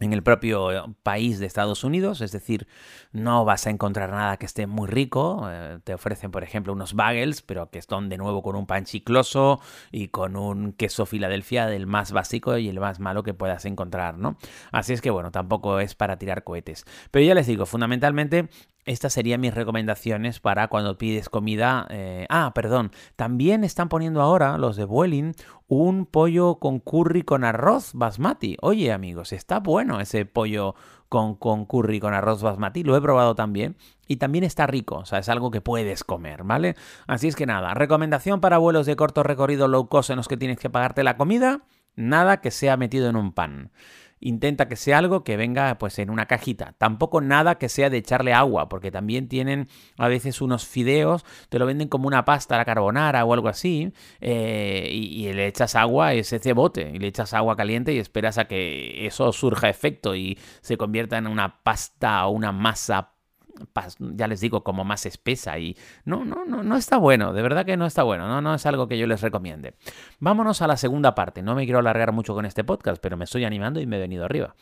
en 0.00 0.12
el 0.12 0.22
propio 0.22 0.72
eh, 0.72 0.82
país 1.02 1.38
de 1.38 1.46
Estados 1.46 1.84
Unidos, 1.84 2.20
es 2.20 2.32
decir, 2.32 2.66
no 3.12 3.44
vas 3.44 3.66
a 3.66 3.70
encontrar 3.70 4.10
nada 4.10 4.36
que 4.36 4.46
esté 4.46 4.66
muy 4.66 4.88
rico. 4.88 5.48
Eh, 5.50 5.78
te 5.84 5.94
ofrecen, 5.94 6.30
por 6.30 6.42
ejemplo, 6.42 6.72
unos 6.72 6.94
bagels, 6.94 7.42
pero 7.42 7.70
que 7.70 7.78
están 7.78 8.08
de 8.08 8.18
nuevo 8.18 8.42
con 8.42 8.56
un 8.56 8.66
pan 8.66 8.84
chicloso 8.84 9.60
y 9.90 10.08
con 10.08 10.36
un 10.36 10.72
queso 10.72 11.06
Filadelfia 11.06 11.66
del 11.66 11.86
más 11.86 12.12
básico 12.12 12.56
y 12.58 12.68
el 12.68 12.80
más 12.80 13.00
malo 13.00 13.22
que 13.22 13.34
puedas 13.34 13.64
encontrar, 13.64 14.18
¿no? 14.18 14.36
Así 14.70 14.92
es 14.92 15.00
que 15.00 15.10
bueno, 15.10 15.30
tampoco 15.30 15.78
es 15.78 15.94
para 15.94 16.16
tirar 16.16 16.44
cohetes. 16.44 16.84
Pero 17.10 17.24
ya 17.24 17.34
les 17.34 17.46
digo, 17.46 17.66
fundamentalmente 17.66 18.48
estas 18.84 19.12
serían 19.12 19.40
mis 19.40 19.54
recomendaciones 19.54 20.40
para 20.40 20.68
cuando 20.68 20.98
pides 20.98 21.28
comida. 21.28 21.86
Eh, 21.90 22.26
ah, 22.28 22.52
perdón. 22.54 22.90
También 23.16 23.64
están 23.64 23.88
poniendo 23.88 24.20
ahora 24.20 24.58
los 24.58 24.76
de 24.76 24.84
Vueling 24.84 25.32
un 25.68 26.06
pollo 26.06 26.56
con 26.56 26.80
curry 26.80 27.22
con 27.22 27.44
arroz 27.44 27.92
basmati. 27.94 28.56
Oye, 28.60 28.92
amigos, 28.92 29.32
está 29.32 29.60
bueno 29.60 30.00
ese 30.00 30.26
pollo 30.26 30.74
con, 31.08 31.36
con 31.36 31.64
curry 31.64 32.00
con 32.00 32.12
arroz 32.12 32.42
basmati. 32.42 32.82
Lo 32.82 32.96
he 32.96 33.00
probado 33.00 33.34
también. 33.34 33.76
Y 34.08 34.16
también 34.16 34.44
está 34.44 34.66
rico, 34.66 34.96
o 34.96 35.04
sea, 35.06 35.20
es 35.20 35.28
algo 35.30 35.50
que 35.50 35.62
puedes 35.62 36.04
comer, 36.04 36.42
¿vale? 36.44 36.74
Así 37.06 37.28
es 37.28 37.36
que 37.36 37.46
nada, 37.46 37.72
recomendación 37.72 38.42
para 38.42 38.58
vuelos 38.58 38.84
de 38.84 38.94
corto 38.94 39.22
recorrido 39.22 39.68
low 39.68 39.88
cost 39.88 40.10
en 40.10 40.16
los 40.16 40.28
que 40.28 40.36
tienes 40.36 40.58
que 40.58 40.68
pagarte 40.68 41.02
la 41.02 41.16
comida, 41.16 41.62
nada 41.94 42.42
que 42.42 42.50
sea 42.50 42.76
metido 42.76 43.08
en 43.08 43.16
un 43.16 43.32
pan 43.32 43.70
intenta 44.22 44.68
que 44.68 44.76
sea 44.76 44.98
algo 44.98 45.24
que 45.24 45.36
venga 45.36 45.76
pues 45.78 45.98
en 45.98 46.08
una 46.08 46.26
cajita. 46.26 46.74
Tampoco 46.78 47.20
nada 47.20 47.56
que 47.56 47.68
sea 47.68 47.90
de 47.90 47.98
echarle 47.98 48.32
agua, 48.32 48.68
porque 48.68 48.90
también 48.90 49.28
tienen 49.28 49.68
a 49.98 50.08
veces 50.08 50.40
unos 50.40 50.66
fideos, 50.66 51.24
te 51.48 51.58
lo 51.58 51.66
venden 51.66 51.88
como 51.88 52.06
una 52.06 52.24
pasta 52.24 52.54
a 52.54 52.58
la 52.58 52.64
carbonara 52.64 53.24
o 53.24 53.34
algo 53.34 53.48
así, 53.48 53.92
eh, 54.20 54.88
y, 54.92 55.32
le 55.32 55.46
echas 55.46 55.74
agua, 55.74 56.14
es 56.14 56.32
ese 56.32 56.52
bote, 56.52 56.90
y 56.94 56.98
le 56.98 57.08
echas 57.08 57.34
agua 57.34 57.56
caliente 57.56 57.92
y 57.92 57.98
esperas 57.98 58.38
a 58.38 58.46
que 58.46 59.06
eso 59.06 59.32
surja 59.32 59.68
efecto 59.68 60.14
y 60.14 60.38
se 60.60 60.76
convierta 60.76 61.18
en 61.18 61.26
una 61.26 61.62
pasta 61.62 62.26
o 62.26 62.30
una 62.30 62.52
masa 62.52 63.12
ya 63.98 64.28
les 64.28 64.40
digo, 64.40 64.64
como 64.64 64.84
más 64.84 65.06
espesa 65.06 65.58
y 65.58 65.76
no, 66.04 66.24
no, 66.24 66.44
no, 66.44 66.62
no 66.62 66.76
está 66.76 66.96
bueno, 66.96 67.32
de 67.32 67.42
verdad 67.42 67.64
que 67.64 67.76
no 67.76 67.86
está 67.86 68.02
bueno, 68.02 68.28
no, 68.28 68.40
no 68.40 68.54
es 68.54 68.66
algo 68.66 68.88
que 68.88 68.98
yo 68.98 69.06
les 69.06 69.20
recomiende. 69.20 69.74
Vámonos 70.18 70.62
a 70.62 70.66
la 70.66 70.76
segunda 70.76 71.14
parte, 71.14 71.42
no 71.42 71.54
me 71.54 71.64
quiero 71.64 71.78
alargar 71.78 72.12
mucho 72.12 72.34
con 72.34 72.46
este 72.46 72.64
podcast, 72.64 73.02
pero 73.02 73.16
me 73.16 73.24
estoy 73.24 73.44
animando 73.44 73.80
y 73.80 73.86
me 73.86 73.96
he 73.96 74.00
venido 74.00 74.24
arriba. 74.24 74.54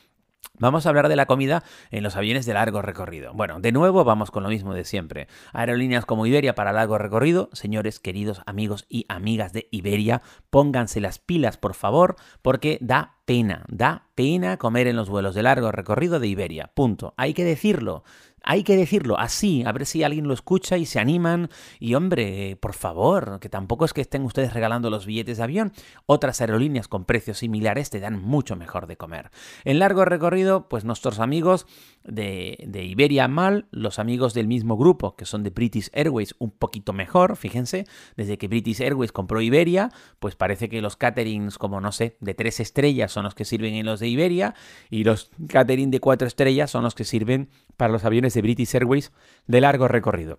Vamos 0.58 0.84
a 0.84 0.90
hablar 0.90 1.08
de 1.08 1.16
la 1.16 1.24
comida 1.24 1.64
en 1.90 2.02
los 2.02 2.16
aviones 2.16 2.44
de 2.44 2.52
largo 2.52 2.82
recorrido. 2.82 3.32
Bueno, 3.32 3.60
de 3.60 3.72
nuevo 3.72 4.04
vamos 4.04 4.30
con 4.30 4.42
lo 4.42 4.50
mismo 4.50 4.74
de 4.74 4.84
siempre. 4.84 5.26
Aerolíneas 5.54 6.04
como 6.04 6.26
Iberia 6.26 6.54
para 6.54 6.72
largo 6.72 6.98
recorrido. 6.98 7.48
Señores, 7.52 7.98
queridos 7.98 8.42
amigos 8.44 8.84
y 8.88 9.06
amigas 9.08 9.54
de 9.54 9.68
Iberia, 9.70 10.20
pónganse 10.50 11.00
las 11.00 11.18
pilas, 11.18 11.56
por 11.56 11.72
favor, 11.72 12.16
porque 12.42 12.76
da 12.82 13.19
pena, 13.30 13.64
da 13.68 14.08
pena 14.16 14.56
comer 14.56 14.88
en 14.88 14.96
los 14.96 15.08
vuelos 15.08 15.36
de 15.36 15.44
largo 15.44 15.70
recorrido 15.70 16.18
de 16.18 16.26
Iberia. 16.26 16.72
Punto. 16.74 17.14
Hay 17.16 17.32
que 17.32 17.44
decirlo. 17.44 18.02
Hay 18.42 18.64
que 18.64 18.76
decirlo 18.76 19.18
así, 19.18 19.64
a 19.66 19.72
ver 19.72 19.84
si 19.84 20.02
alguien 20.02 20.26
lo 20.26 20.32
escucha 20.32 20.78
y 20.78 20.86
se 20.86 20.98
animan. 20.98 21.50
Y 21.78 21.94
hombre, 21.94 22.56
por 22.56 22.72
favor, 22.72 23.38
que 23.38 23.50
tampoco 23.50 23.84
es 23.84 23.92
que 23.92 24.00
estén 24.00 24.24
ustedes 24.24 24.54
regalando 24.54 24.88
los 24.88 25.04
billetes 25.04 25.36
de 25.36 25.44
avión. 25.44 25.72
Otras 26.06 26.40
aerolíneas 26.40 26.88
con 26.88 27.04
precios 27.04 27.38
similares 27.38 27.90
te 27.90 28.00
dan 28.00 28.20
mucho 28.20 28.56
mejor 28.56 28.86
de 28.86 28.96
comer. 28.96 29.30
En 29.64 29.78
largo 29.78 30.06
recorrido, 30.06 30.68
pues 30.68 30.84
nuestros 30.84 31.18
amigos 31.18 31.66
de, 32.02 32.64
de 32.66 32.84
Iberia 32.84 33.28
mal, 33.28 33.66
los 33.72 33.98
amigos 33.98 34.32
del 34.32 34.46
mismo 34.48 34.78
grupo, 34.78 35.16
que 35.16 35.26
son 35.26 35.42
de 35.42 35.50
British 35.50 35.90
Airways, 35.92 36.34
un 36.38 36.50
poquito 36.50 36.94
mejor, 36.94 37.36
fíjense, 37.36 37.84
desde 38.16 38.38
que 38.38 38.48
British 38.48 38.80
Airways 38.80 39.12
compró 39.12 39.42
Iberia, 39.42 39.90
pues 40.18 40.34
parece 40.34 40.70
que 40.70 40.80
los 40.80 40.96
caterings 40.96 41.58
como, 41.58 41.82
no 41.82 41.92
sé, 41.92 42.16
de 42.20 42.32
tres 42.32 42.58
estrellas 42.60 43.12
son 43.12 43.19
los 43.24 43.34
que 43.34 43.44
sirven 43.44 43.74
en 43.74 43.86
los 43.86 44.00
de 44.00 44.08
Iberia 44.08 44.54
y 44.90 45.04
los 45.04 45.30
catering 45.48 45.90
de 45.90 46.00
cuatro 46.00 46.26
estrellas 46.26 46.70
son 46.70 46.84
los 46.84 46.94
que 46.94 47.04
sirven 47.04 47.48
para 47.76 47.92
los 47.92 48.04
aviones 48.04 48.34
de 48.34 48.42
British 48.42 48.74
Airways 48.74 49.12
de 49.46 49.60
largo 49.60 49.88
recorrido. 49.88 50.38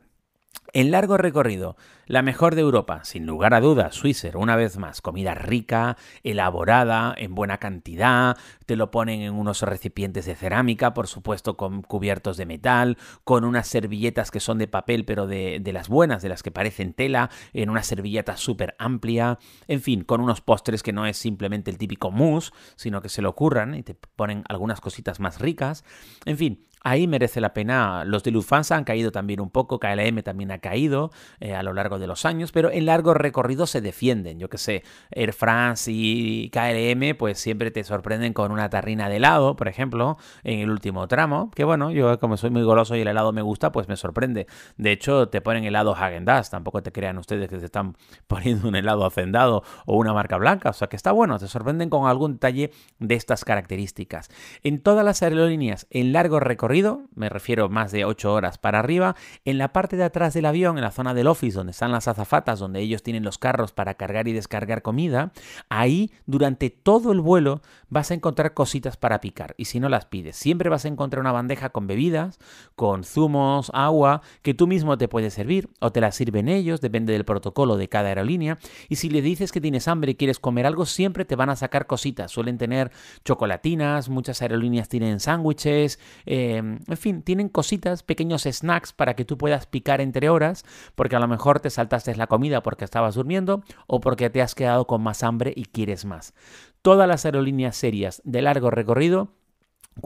En 0.74 0.92
largo 0.92 1.18
recorrido, 1.18 1.76
la 2.06 2.22
mejor 2.22 2.56
de 2.56 2.62
Europa, 2.62 3.04
sin 3.04 3.26
lugar 3.26 3.54
a 3.54 3.60
dudas, 3.60 3.94
Swisser, 3.94 4.38
una 4.38 4.56
vez 4.56 4.78
más, 4.78 5.02
comida 5.02 5.34
rica, 5.34 5.98
elaborada, 6.24 7.14
en 7.18 7.36
buena 7.36 7.58
cantidad, 7.58 8.38
te 8.66 8.78
lo 8.78 8.90
ponen 8.90 9.20
en 9.20 9.34
unos 9.34 9.64
recipientes 9.64 10.26
de 10.26 10.36
cerámica, 10.36 10.94
por 10.94 11.08
supuesto 11.08 11.58
con 11.58 11.82
cubiertos 11.82 12.38
de 12.38 12.46
metal, 12.46 12.98
con 13.26 13.44
unas 13.44 13.68
servilletas 13.68 14.32
que 14.32 14.40
son 14.40 14.60
de 14.60 14.70
papel, 14.70 15.04
pero 15.04 15.28
de, 15.28 15.60
de 15.62 15.74
las 15.74 15.90
buenas, 15.90 16.22
de 16.22 16.30
las 16.30 16.42
que 16.42 16.52
parecen 16.52 16.94
tela, 16.94 17.30
en 17.52 17.70
una 17.70 17.84
servilleta 17.84 18.38
súper 18.38 18.76
amplia, 18.80 19.40
en 19.68 19.82
fin, 19.82 20.06
con 20.06 20.22
unos 20.22 20.40
postres 20.40 20.84
que 20.84 20.94
no 20.94 21.06
es 21.06 21.18
simplemente 21.18 21.70
el 21.70 21.78
típico 21.78 22.12
mousse, 22.12 22.54
sino 22.78 23.02
que 23.02 23.10
se 23.10 23.22
lo 23.22 23.30
ocurran 23.30 23.76
y 23.76 23.84
te 23.84 23.94
ponen 23.94 24.46
algunas 24.48 24.80
cositas 24.80 25.20
más 25.20 25.42
ricas, 25.42 25.84
en 26.24 26.38
fin, 26.38 26.66
Ahí 26.84 27.08
merece 27.08 27.42
la 27.42 27.54
pena. 27.54 28.04
Los 28.06 28.24
de 28.24 28.32
Lufthansa 28.32 28.76
han 28.76 28.84
caído 28.84 29.12
también 29.12 29.40
un 29.40 29.52
poco, 29.52 29.80
KLM 29.80 30.24
también 30.24 30.52
ha 30.52 30.58
caído 30.58 31.12
eh, 31.40 31.54
a 31.54 31.62
lo 31.62 31.74
largo 31.74 32.00
de 32.00 32.08
los 32.08 32.26
años, 32.26 32.52
pero 32.52 32.72
en 32.72 32.88
largo 32.88 33.14
recorrido 33.14 33.68
se 33.68 33.82
defienden. 33.82 34.40
Yo 34.40 34.50
que 34.50 34.58
sé, 34.58 34.84
Air 35.12 35.34
France 35.34 35.92
y 35.94 36.50
KLM 36.50 37.16
pues 37.18 37.38
siempre 37.38 37.70
te 37.70 37.84
sorprenden 37.84 38.34
con 38.34 38.52
una 38.52 38.70
tarrina 38.70 39.10
de 39.10 39.18
helado, 39.18 39.56
por 39.56 39.68
ejemplo, 39.68 40.18
en 40.44 40.60
el 40.60 40.72
último 40.72 41.08
tramo, 41.08 41.52
que 41.52 41.64
bueno, 41.64 41.92
yo 41.92 42.20
como 42.20 42.36
soy 42.36 42.50
muy 42.50 42.64
goloso 42.64 42.96
y 42.96 43.02
el 43.02 43.08
helado 43.08 43.32
me 43.32 43.44
gusta, 43.44 43.72
pues 43.72 43.88
me 43.88 43.96
sorprende. 43.96 44.48
De 44.78 44.92
hecho, 44.92 45.30
te 45.30 45.40
ponen 45.42 45.66
helado 45.66 45.96
Hagen 45.96 46.26
Dazs, 46.26 46.50
tampoco 46.50 46.82
te 46.82 46.92
crean 46.92 47.20
ustedes 47.20 47.48
que 47.48 47.60
te 47.60 47.66
están 47.66 47.96
poniendo 48.28 48.68
un 48.68 48.76
helado 48.76 49.06
hacendado 49.06 49.64
o 49.86 49.98
una 49.98 50.14
marca 50.14 50.38
blanca, 50.38 50.72
o 50.72 50.74
sea 50.74 50.88
que 50.88 50.96
está 50.96 51.12
bueno, 51.12 51.38
te 51.38 51.48
sorprenden 51.48 51.92
con 51.92 52.08
algún 52.08 52.34
detalle 52.34 52.72
de 52.98 53.16
estas 53.16 53.46
características. 53.46 54.30
En 54.64 54.82
todas 54.82 55.06
las 55.06 55.22
aerolíneas 55.22 55.86
en 55.92 56.12
largo 56.12 56.40
recorrido 56.40 56.71
me 57.16 57.30
refiero 57.30 57.70
más 57.70 57.92
de 57.92 58.06
8 58.06 58.34
horas 58.34 58.58
para 58.58 58.80
arriba, 58.80 59.16
en 59.46 59.58
la 59.58 59.74
parte 59.74 59.98
de 59.98 60.04
atrás 60.04 60.34
del 60.34 60.46
avión, 60.46 60.78
en 60.78 60.84
la 60.84 60.92
zona 60.92 61.14
del 61.14 61.28
office 61.28 61.58
donde 61.58 61.72
están 61.72 61.92
las 61.92 62.08
azafatas, 62.08 62.60
donde 62.60 62.80
ellos 62.80 63.04
tienen 63.04 63.24
los 63.24 63.38
carros 63.38 63.74
para 63.74 63.96
cargar 63.96 64.28
y 64.28 64.34
descargar 64.34 64.82
comida, 64.82 65.34
ahí 65.70 66.12
durante 66.26 66.70
todo 66.70 67.12
el 67.12 67.20
vuelo 67.20 67.62
vas 67.90 68.10
a 68.12 68.14
encontrar 68.14 68.54
cositas 68.54 68.96
para 68.96 69.20
picar. 69.20 69.54
Y 69.58 69.66
si 69.66 69.80
no 69.80 69.90
las 69.90 70.06
pides, 70.06 70.38
siempre 70.38 70.70
vas 70.70 70.86
a 70.86 70.88
encontrar 70.88 71.20
una 71.20 71.34
bandeja 71.34 71.70
con 71.70 71.88
bebidas, 71.88 72.40
con 72.76 73.04
zumos, 73.04 73.70
agua, 73.74 74.22
que 74.42 74.54
tú 74.54 74.66
mismo 74.66 74.98
te 74.98 75.10
puedes 75.10 75.34
servir 75.34 75.70
o 75.82 75.92
te 75.92 76.00
las 76.00 76.16
sirven 76.16 76.48
ellos, 76.48 76.80
depende 76.80 77.12
del 77.12 77.26
protocolo 77.26 77.76
de 77.76 77.90
cada 77.90 78.10
aerolínea. 78.10 78.58
Y 78.88 78.96
si 78.96 79.10
le 79.10 79.22
dices 79.22 79.52
que 79.52 79.60
tienes 79.60 79.90
hambre 79.90 80.12
y 80.12 80.16
quieres 80.16 80.40
comer 80.40 80.66
algo, 80.66 80.86
siempre 80.86 81.26
te 81.26 81.36
van 81.36 81.50
a 81.50 81.56
sacar 81.58 81.86
cositas, 81.86 82.32
suelen 82.32 82.58
tener 82.58 82.92
chocolatinas, 83.26 84.08
muchas 84.08 84.42
aerolíneas 84.42 84.88
tienen 84.88 85.20
sándwiches, 85.20 86.00
eh, 86.26 86.61
en 86.62 86.98
fin, 86.98 87.22
tienen 87.22 87.50
cositas, 87.50 88.04
pequeños 88.04 88.44
snacks 88.44 88.94
para 88.94 89.16
que 89.16 89.26
tú 89.26 89.38
puedas 89.38 89.66
picar 89.66 90.02
entre 90.02 90.30
horas, 90.30 90.64
porque 90.96 91.16
a 91.16 91.20
lo 91.20 91.28
mejor 91.28 91.60
te 91.60 91.70
saltaste 91.70 92.16
la 92.16 92.28
comida 92.28 92.64
porque 92.64 92.86
estabas 92.86 93.16
durmiendo 93.16 93.64
o 93.88 94.00
porque 94.00 94.30
te 94.30 94.42
has 94.42 94.56
quedado 94.56 94.88
con 94.88 95.02
más 95.02 95.24
hambre 95.24 95.54
y 95.56 95.66
quieres 95.66 96.06
más. 96.06 96.34
Todas 96.82 97.08
las 97.08 97.26
aerolíneas 97.26 97.76
serias 97.76 98.22
de 98.26 98.42
largo 98.42 98.72
recorrido 98.72 99.34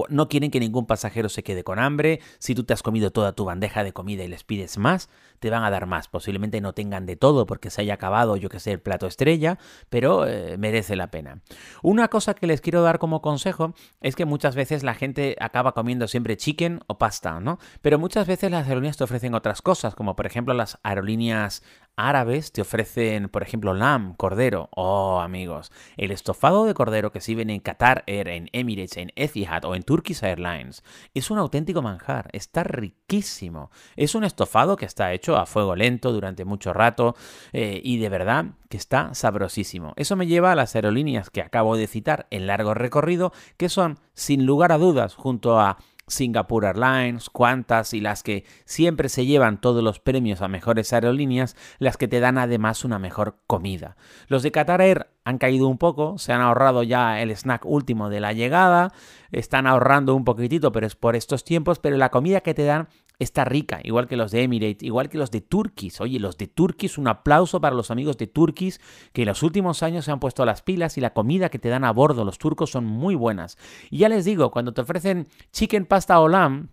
no 0.10 0.28
quieren 0.28 0.52
que 0.52 0.60
ningún 0.60 0.86
pasajero 0.86 1.30
se 1.30 1.44
quede 1.44 1.64
con 1.64 1.80
hambre. 1.80 2.20
Si 2.40 2.56
tú 2.56 2.64
te 2.64 2.74
has 2.74 2.84
comido 2.84 3.12
toda 3.12 3.34
tu 3.34 3.46
bandeja 3.46 3.84
de 3.84 3.94
comida 3.94 4.24
y 4.24 4.28
les 4.28 4.44
pides 4.44 4.78
más, 4.78 5.10
te 5.40 5.50
van 5.50 5.64
a 5.64 5.70
dar 5.70 5.86
más. 5.86 6.08
Posiblemente 6.08 6.60
no 6.62 6.74
tengan 6.74 7.06
de 7.06 7.16
todo 7.16 7.46
porque 7.46 7.70
se 7.70 7.82
haya 7.82 7.94
acabado, 7.94 8.36
yo 8.36 8.50
que 8.50 8.60
sé, 8.60 8.72
el 8.72 8.80
plato 8.80 9.08
estrella, 9.08 9.60
pero 9.90 10.28
eh, 10.28 10.58
merece 10.58 10.96
la 10.96 11.12
pena. 11.12 11.42
Una 11.84 12.08
cosa 12.08 12.34
que 12.34 12.48
les 12.48 12.62
quiero 12.62 12.82
dar 12.82 13.00
como 13.00 13.22
consejo 13.22 13.74
es 14.02 14.16
que 14.16 14.26
muchas 14.26 14.56
veces 14.56 14.84
la 14.84 14.96
gente 14.96 15.36
acaba 15.40 15.74
comiendo 15.74 16.08
siempre 16.08 16.38
chicken 16.38 16.82
o 16.88 16.98
pasta, 16.98 17.40
¿no? 17.40 17.60
Pero 17.82 18.00
muchas 18.00 18.28
veces 18.28 18.52
las 18.52 18.68
aerolíneas 18.68 18.98
te 18.98 19.04
ofrecen 19.04 19.36
otras 19.36 19.62
cosas, 19.62 19.96
como 19.96 20.16
por 20.16 20.26
ejemplo 20.26 20.54
las 20.54 20.80
aerolíneas 20.84 21.64
árabes 21.96 22.52
te 22.52 22.62
ofrecen, 22.62 23.30
por 23.30 23.44
ejemplo, 23.44 23.74
lamb, 23.74 24.16
cordero. 24.18 24.70
Oh, 24.76 25.20
amigos, 25.22 25.72
el 25.98 26.12
estofado 26.12 26.66
de 26.66 26.74
cordero 26.74 27.12
que 27.12 27.22
sirven 27.22 27.50
en 27.50 27.60
Qatar 27.60 28.04
Air, 28.08 28.28
en 28.30 28.50
Emirates, 28.52 28.98
en 28.98 29.12
Etihad 29.16 29.66
o 29.66 29.76
en 29.76 29.84
Turkish 29.84 30.24
Airlines 30.24 30.84
es 31.14 31.32
un 31.32 31.38
auténtico 31.38 31.82
manjar. 31.82 32.30
Está 32.34 32.64
riquísimo. 32.64 33.72
Es 33.96 34.16
un 34.16 34.24
estofado 34.24 34.76
que 34.76 34.86
está 34.86 35.14
hecho 35.14 35.38
a 35.38 35.46
fuego 35.46 35.76
lento 35.76 36.12
durante 36.12 36.46
mucho 36.46 36.74
rato 36.74 37.16
eh, 37.54 37.82
y 37.84 37.98
de 37.98 38.10
verdad 38.10 38.46
que 38.70 38.78
está 38.78 39.14
sabrosísimo. 39.14 39.94
Eso 39.96 40.16
me 40.16 40.28
lleva 40.28 40.52
a 40.52 40.56
las 40.56 40.76
aerolíneas 40.76 41.30
que 41.30 41.42
acabo 41.42 41.78
de 41.78 41.88
citar 41.88 42.28
en 42.30 42.48
largo 42.48 42.74
recorrido, 42.74 43.32
que 43.58 43.70
son, 43.70 44.00
sin 44.14 44.46
lugar 44.46 44.72
a 44.72 44.78
dudas, 44.78 45.16
junto 45.16 45.60
a 45.60 45.78
Singapore 46.08 46.68
Airlines, 46.68 47.30
Qantas 47.30 47.94
y 47.94 48.02
las 48.02 48.24
que 48.24 48.46
siempre 48.66 49.10
se 49.10 49.26
llevan 49.26 49.60
todos 49.60 49.84
los 49.84 50.00
premios 50.00 50.42
a 50.42 50.48
mejores 50.48 50.94
aerolíneas, 50.94 51.56
las 51.80 51.98
que 51.98 52.08
te 52.08 52.20
dan 52.20 52.38
además 52.38 52.86
una 52.86 53.00
mejor 53.00 53.40
comida. 53.48 53.98
Los 54.28 54.44
de 54.44 54.52
Qatar 54.52 54.82
Air 54.82 55.15
han 55.26 55.40
caído 55.40 55.68
un 55.68 55.80
poco, 55.80 56.18
se 56.18 56.32
han 56.32 56.42
ahorrado 56.42 56.84
ya 56.84 57.22
el 57.22 57.32
snack 57.32 57.66
último 57.66 58.10
de 58.10 58.20
la 58.20 58.32
llegada, 58.32 58.94
están 59.32 59.66
ahorrando 59.66 60.16
un 60.16 60.24
poquitito, 60.24 60.72
pero 60.72 60.86
es 60.86 60.96
por 60.96 61.16
estos 61.16 61.44
tiempos, 61.44 61.80
pero 61.80 61.98
la 61.98 62.12
comida 62.12 62.42
que 62.42 62.54
te 62.54 62.64
dan 62.64 62.88
está 63.18 63.44
rica, 63.44 63.80
igual 63.84 64.08
que 64.08 64.18
los 64.18 64.32
de 64.32 64.44
Emirates, 64.44 64.84
igual 64.84 65.10
que 65.10 65.18
los 65.18 65.32
de 65.32 65.42
Turkish. 65.42 66.00
Oye, 66.00 66.20
los 66.20 66.38
de 66.38 66.48
Turkish, 66.48 67.00
un 67.00 67.08
aplauso 67.08 67.60
para 67.60 67.76
los 67.76 67.90
amigos 67.90 68.18
de 68.18 68.28
Turkish, 68.28 68.78
que 69.14 69.24
en 69.24 69.30
los 69.30 69.42
últimos 69.42 69.84
años 69.84 70.06
se 70.06 70.12
han 70.12 70.20
puesto 70.20 70.46
las 70.46 70.62
pilas 70.62 70.98
y 70.98 71.02
la 71.02 71.14
comida 71.14 71.50
que 71.50 71.60
te 71.60 71.70
dan 71.70 71.86
a 71.86 71.92
bordo 71.92 72.24
los 72.24 72.38
turcos 72.38 72.70
son 72.70 72.86
muy 72.86 73.16
buenas. 73.16 73.58
Y 73.90 74.00
ya 74.00 74.10
les 74.10 74.26
digo, 74.26 74.52
cuando 74.52 74.74
te 74.74 74.82
ofrecen 74.82 75.28
chicken 75.52 75.86
pasta 75.86 76.20
o 76.20 76.28
lamb, 76.28 76.70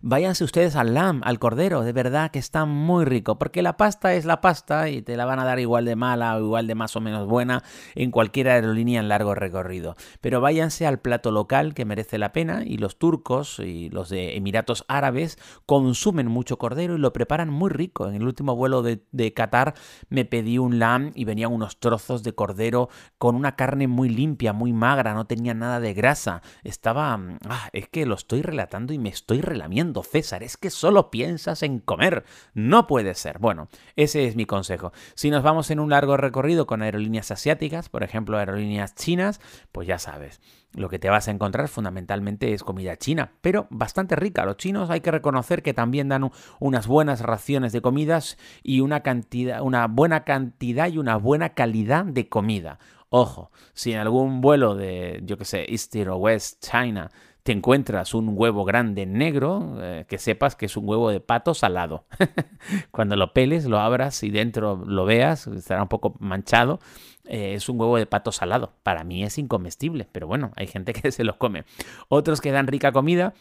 Váyanse 0.00 0.44
ustedes 0.44 0.76
al 0.76 0.94
lamb, 0.94 1.22
al 1.24 1.38
cordero, 1.38 1.82
de 1.82 1.92
verdad 1.92 2.30
que 2.30 2.38
está 2.38 2.64
muy 2.64 3.04
rico, 3.04 3.38
porque 3.38 3.62
la 3.62 3.76
pasta 3.76 4.14
es 4.14 4.24
la 4.24 4.40
pasta 4.40 4.88
y 4.88 5.02
te 5.02 5.16
la 5.16 5.24
van 5.24 5.38
a 5.38 5.44
dar 5.44 5.58
igual 5.60 5.84
de 5.84 5.96
mala 5.96 6.36
o 6.36 6.40
igual 6.40 6.66
de 6.66 6.74
más 6.74 6.96
o 6.96 7.00
menos 7.00 7.26
buena 7.26 7.62
en 7.94 8.10
cualquier 8.10 8.48
aerolínea 8.48 9.00
en 9.00 9.08
largo 9.08 9.34
recorrido. 9.34 9.96
Pero 10.20 10.40
váyanse 10.40 10.86
al 10.86 11.00
plato 11.00 11.30
local 11.30 11.74
que 11.74 11.84
merece 11.84 12.18
la 12.18 12.32
pena 12.32 12.62
y 12.64 12.78
los 12.78 12.98
turcos 12.98 13.58
y 13.60 13.90
los 13.90 14.08
de 14.08 14.36
Emiratos 14.36 14.84
Árabes 14.88 15.38
consumen 15.66 16.26
mucho 16.26 16.58
cordero 16.58 16.96
y 16.96 16.98
lo 16.98 17.12
preparan 17.12 17.48
muy 17.48 17.70
rico. 17.70 18.08
En 18.08 18.16
el 18.16 18.24
último 18.24 18.56
vuelo 18.56 18.82
de, 18.82 19.32
Qatar 19.34 19.74
me 20.08 20.24
pedí 20.24 20.58
un 20.58 20.78
lamb 20.78 21.12
y 21.14 21.24
venían 21.24 21.52
unos 21.52 21.78
trozos 21.78 22.22
de 22.22 22.34
cordero 22.34 22.88
con 23.18 23.36
una 23.36 23.56
carne 23.56 23.86
muy 23.86 24.08
limpia, 24.08 24.52
muy 24.52 24.72
magra, 24.72 25.14
no 25.14 25.26
tenía 25.26 25.54
nada 25.54 25.80
de 25.80 25.94
grasa. 25.94 26.42
Estaba... 26.64 27.18
Ah, 27.48 27.68
es 27.72 27.88
que 27.88 28.04
lo 28.04 28.14
estoy 28.14 28.42
relatando 28.42 28.92
y 28.92 28.98
me 28.98 29.08
estoy 29.08 29.40
relatando 29.40 29.61
César, 30.02 30.42
es 30.42 30.56
que 30.56 30.70
solo 30.70 31.10
piensas 31.10 31.62
en 31.62 31.78
comer. 31.78 32.24
No 32.54 32.86
puede 32.86 33.14
ser. 33.14 33.38
Bueno, 33.38 33.68
ese 33.96 34.26
es 34.26 34.36
mi 34.36 34.46
consejo. 34.46 34.92
Si 35.14 35.30
nos 35.30 35.42
vamos 35.42 35.70
en 35.70 35.80
un 35.80 35.90
largo 35.90 36.16
recorrido 36.16 36.66
con 36.66 36.82
aerolíneas 36.82 37.30
asiáticas, 37.30 37.88
por 37.88 38.02
ejemplo 38.02 38.38
aerolíneas 38.38 38.94
chinas, 38.94 39.40
pues 39.72 39.86
ya 39.86 39.98
sabes, 39.98 40.40
lo 40.74 40.88
que 40.88 40.98
te 40.98 41.10
vas 41.10 41.28
a 41.28 41.30
encontrar 41.30 41.68
fundamentalmente 41.68 42.52
es 42.54 42.64
comida 42.64 42.96
china, 42.96 43.32
pero 43.40 43.66
bastante 43.70 44.16
rica. 44.16 44.44
Los 44.44 44.56
chinos 44.56 44.90
hay 44.90 45.00
que 45.00 45.10
reconocer 45.10 45.62
que 45.62 45.74
también 45.74 46.08
dan 46.08 46.30
unas 46.60 46.86
buenas 46.86 47.20
raciones 47.20 47.72
de 47.72 47.82
comidas 47.82 48.38
y 48.62 48.80
una 48.80 49.00
cantidad, 49.00 49.60
una 49.60 49.86
buena 49.86 50.24
cantidad 50.24 50.88
y 50.88 50.98
una 50.98 51.16
buena 51.16 51.50
calidad 51.50 52.04
de 52.04 52.28
comida. 52.28 52.78
Ojo, 53.10 53.50
si 53.74 53.92
en 53.92 53.98
algún 53.98 54.40
vuelo 54.40 54.74
de, 54.74 55.20
yo 55.24 55.36
que 55.36 55.44
sé, 55.44 55.66
East 55.68 55.94
o 55.96 56.16
West 56.16 56.64
China 56.66 57.10
te 57.42 57.52
encuentras 57.52 58.14
un 58.14 58.32
huevo 58.34 58.64
grande 58.64 59.04
negro, 59.04 59.76
eh, 59.80 60.04
que 60.08 60.18
sepas 60.18 60.54
que 60.54 60.66
es 60.66 60.76
un 60.76 60.88
huevo 60.88 61.10
de 61.10 61.20
pato 61.20 61.54
salado. 61.54 62.04
Cuando 62.90 63.16
lo 63.16 63.32
peles, 63.32 63.64
lo 63.64 63.78
abras 63.80 64.22
y 64.22 64.30
dentro 64.30 64.76
lo 64.86 65.04
veas, 65.04 65.46
estará 65.48 65.82
un 65.82 65.88
poco 65.88 66.14
manchado. 66.20 66.78
Eh, 67.24 67.54
es 67.54 67.68
un 67.68 67.80
huevo 67.80 67.96
de 67.96 68.06
pato 68.06 68.30
salado. 68.32 68.72
Para 68.82 69.04
mí 69.04 69.24
es 69.24 69.38
incomestible, 69.38 70.08
pero 70.12 70.26
bueno, 70.26 70.52
hay 70.56 70.66
gente 70.66 70.92
que 70.94 71.10
se 71.10 71.24
los 71.24 71.36
come. 71.36 71.64
Otros 72.08 72.40
que 72.40 72.52
dan 72.52 72.66
rica 72.66 72.92
comida 72.92 73.34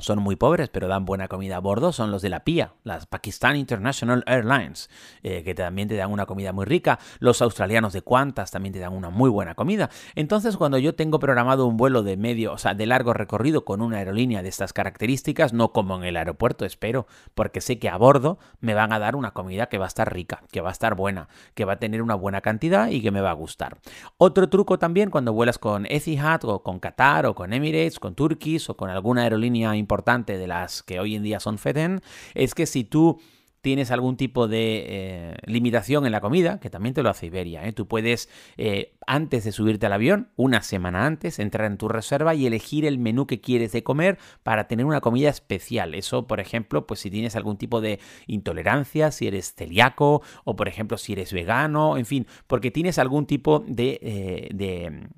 son 0.00 0.18
muy 0.20 0.36
pobres, 0.36 0.68
pero 0.68 0.88
dan 0.88 1.04
buena 1.04 1.28
comida 1.28 1.56
a 1.56 1.60
bordo, 1.60 1.92
son 1.92 2.10
los 2.10 2.22
de 2.22 2.30
la 2.30 2.44
PIA, 2.44 2.74
las 2.84 3.06
Pakistan 3.06 3.56
International 3.56 4.24
Airlines, 4.26 4.90
eh, 5.22 5.42
que 5.44 5.54
también 5.54 5.88
te 5.88 5.96
dan 5.96 6.10
una 6.10 6.26
comida 6.26 6.52
muy 6.52 6.64
rica. 6.64 6.98
Los 7.18 7.42
australianos 7.42 7.92
de 7.92 8.02
Qantas 8.02 8.50
también 8.50 8.72
te 8.72 8.78
dan 8.78 8.92
una 8.92 9.10
muy 9.10 9.30
buena 9.30 9.54
comida. 9.54 9.90
Entonces, 10.14 10.56
cuando 10.56 10.78
yo 10.78 10.94
tengo 10.94 11.18
programado 11.18 11.66
un 11.66 11.76
vuelo 11.76 12.02
de 12.02 12.16
medio, 12.16 12.52
o 12.52 12.58
sea, 12.58 12.74
de 12.74 12.86
largo 12.86 13.12
recorrido 13.12 13.64
con 13.64 13.82
una 13.82 13.98
aerolínea 13.98 14.42
de 14.42 14.48
estas 14.48 14.72
características, 14.72 15.52
no 15.52 15.72
como 15.72 15.96
en 15.96 16.04
el 16.04 16.16
aeropuerto, 16.16 16.64
espero, 16.64 17.06
porque 17.34 17.60
sé 17.60 17.78
que 17.78 17.88
a 17.88 17.96
bordo 17.96 18.38
me 18.60 18.74
van 18.74 18.92
a 18.92 18.98
dar 18.98 19.16
una 19.16 19.32
comida 19.32 19.66
que 19.66 19.78
va 19.78 19.84
a 19.84 19.88
estar 19.88 20.12
rica, 20.12 20.42
que 20.50 20.60
va 20.60 20.70
a 20.70 20.72
estar 20.72 20.94
buena, 20.94 21.28
que 21.54 21.64
va 21.64 21.74
a 21.74 21.78
tener 21.78 22.02
una 22.02 22.14
buena 22.14 22.40
cantidad 22.40 22.88
y 22.88 23.02
que 23.02 23.10
me 23.10 23.20
va 23.20 23.30
a 23.30 23.34
gustar. 23.34 23.78
Otro 24.16 24.48
truco 24.48 24.78
también 24.78 25.10
cuando 25.10 25.32
vuelas 25.32 25.58
con 25.58 25.86
Etihad 25.86 26.44
o 26.44 26.62
con 26.62 26.80
Qatar 26.80 27.26
o 27.26 27.34
con 27.34 27.52
Emirates, 27.52 28.00
con 28.00 28.14
Turkish 28.14 28.70
o 28.70 28.76
con 28.76 28.90
alguna 28.90 29.22
aerolínea 29.22 29.69
importante, 29.76 30.38
de 30.38 30.46
las 30.46 30.82
que 30.82 31.00
hoy 31.00 31.16
en 31.16 31.22
día 31.22 31.40
son 31.40 31.58
FEDEN 31.58 32.00
es 32.34 32.54
que 32.54 32.66
si 32.66 32.84
tú 32.84 33.20
tienes 33.60 33.90
algún 33.90 34.16
tipo 34.16 34.48
de 34.48 34.84
eh, 34.86 35.36
limitación 35.44 36.06
en 36.06 36.12
la 36.12 36.20
comida, 36.20 36.60
que 36.60 36.70
también 36.70 36.94
te 36.94 37.02
lo 37.02 37.10
hace 37.10 37.26
Iberia. 37.26 37.66
¿eh? 37.66 37.72
Tú 37.72 37.86
puedes, 37.86 38.28
eh, 38.56 38.94
antes 39.06 39.44
de 39.44 39.52
subirte 39.52 39.86
al 39.86 39.92
avión, 39.92 40.28
una 40.36 40.62
semana 40.62 41.06
antes, 41.06 41.38
entrar 41.38 41.66
en 41.66 41.76
tu 41.76 41.88
reserva 41.88 42.34
y 42.34 42.46
elegir 42.46 42.86
el 42.86 42.98
menú 42.98 43.26
que 43.26 43.40
quieres 43.40 43.72
de 43.72 43.82
comer 43.82 44.18
para 44.42 44.66
tener 44.66 44.86
una 44.86 45.00
comida 45.00 45.28
especial. 45.28 45.94
Eso, 45.94 46.26
por 46.26 46.40
ejemplo, 46.40 46.86
pues 46.86 47.00
si 47.00 47.10
tienes 47.10 47.36
algún 47.36 47.58
tipo 47.58 47.80
de 47.80 48.00
intolerancia, 48.26 49.10
si 49.10 49.26
eres 49.26 49.54
celíaco 49.54 50.22
o, 50.44 50.56
por 50.56 50.68
ejemplo, 50.68 50.96
si 50.96 51.12
eres 51.12 51.32
vegano, 51.32 51.98
en 51.98 52.06
fin, 52.06 52.26
porque 52.46 52.70
tienes 52.70 52.98
algún 52.98 53.26
tipo 53.26 53.62
de, 53.66 54.48
de, 54.54 55.08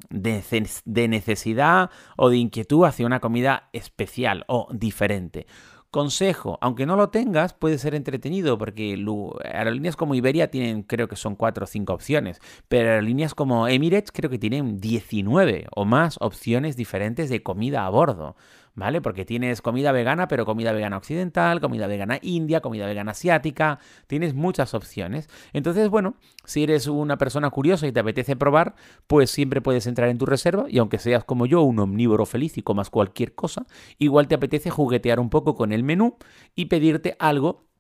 de 0.85 1.09
necesidad 1.09 1.90
o 2.16 2.28
de 2.28 2.37
inquietud 2.38 2.85
hacia 2.85 3.07
una 3.07 3.20
comida 3.20 3.68
especial 3.72 4.44
o 4.48 4.68
diferente. 4.72 5.46
Consejo, 5.92 6.57
aunque 6.62 6.87
no 6.87 6.96
lo 6.96 7.11
tengas, 7.11 7.52
puede 7.52 7.76
ser 7.76 7.94
entretenido 7.94 8.57
porque 8.57 8.96
aerolíneas 9.44 9.94
como 9.94 10.14
Iberia 10.14 10.50
tienen, 10.50 10.85
creo 10.85 11.07
que 11.07 11.16
son 11.16 11.37
4 11.37 11.64
o 11.64 11.66
5 11.66 11.92
opciones, 11.92 12.40
pero 12.66 12.88
aerolíneas 12.88 13.35
como 13.35 13.68
Emirates 13.68 14.11
creo 14.11 14.31
que 14.31 14.38
tienen 14.38 14.78
19 14.78 15.66
o 15.76 15.85
más 15.85 16.16
opciones 16.22 16.76
diferentes 16.76 17.28
de 17.28 17.42
comida 17.42 17.85
a 17.85 17.90
bordo. 17.90 18.37
¿Vale? 18.74 19.00
Porque 19.00 19.24
tienes 19.24 19.62
comida 19.62 19.92
vegana, 19.92 20.28
pero 20.28 20.44
comida 20.44 20.72
vegana 20.72 20.96
occidental, 20.96 21.61
comida 21.61 21.87
vegana 21.87 22.18
india, 22.22 22.61
comida 22.61 22.87
vegana 22.87 23.12
asiática, 23.12 23.78
tienes 24.06 24.35
muchas 24.35 24.74
opciones. 24.74 25.28
Entonces, 25.52 25.88
bueno, 25.88 26.14
si 26.44 26.62
eres 26.62 26.87
una 26.87 27.18
persona 27.18 27.50
curiosa 27.50 27.87
y 27.87 27.92
te 27.92 28.00
apetece 28.00 28.37
probar, 28.37 28.74
pues 29.06 29.30
siempre 29.30 29.61
puedes 29.61 29.87
entrar 29.87 30.08
en 30.08 30.18
tu 30.18 30.26
reserva 30.26 30.66
y 30.68 30.78
aunque 30.78 30.98
seas 30.98 31.24
como 31.24 31.46
yo, 31.46 31.62
un 31.62 31.78
omnívoro 31.78 32.26
feliz 32.26 32.56
y 32.58 32.62
comas 32.62 32.90
cualquier 32.90 33.35
cosa, 33.35 33.66
igual 33.98 34.28
te 34.28 34.35
apetece 34.35 34.70
juguetear 34.70 35.20
un 35.20 35.30
poco 35.30 35.54
con 35.54 35.72
el 35.72 35.82
menú 35.82 36.16
y 36.54 36.66
pedirte 36.66 37.16
algo 37.18 37.71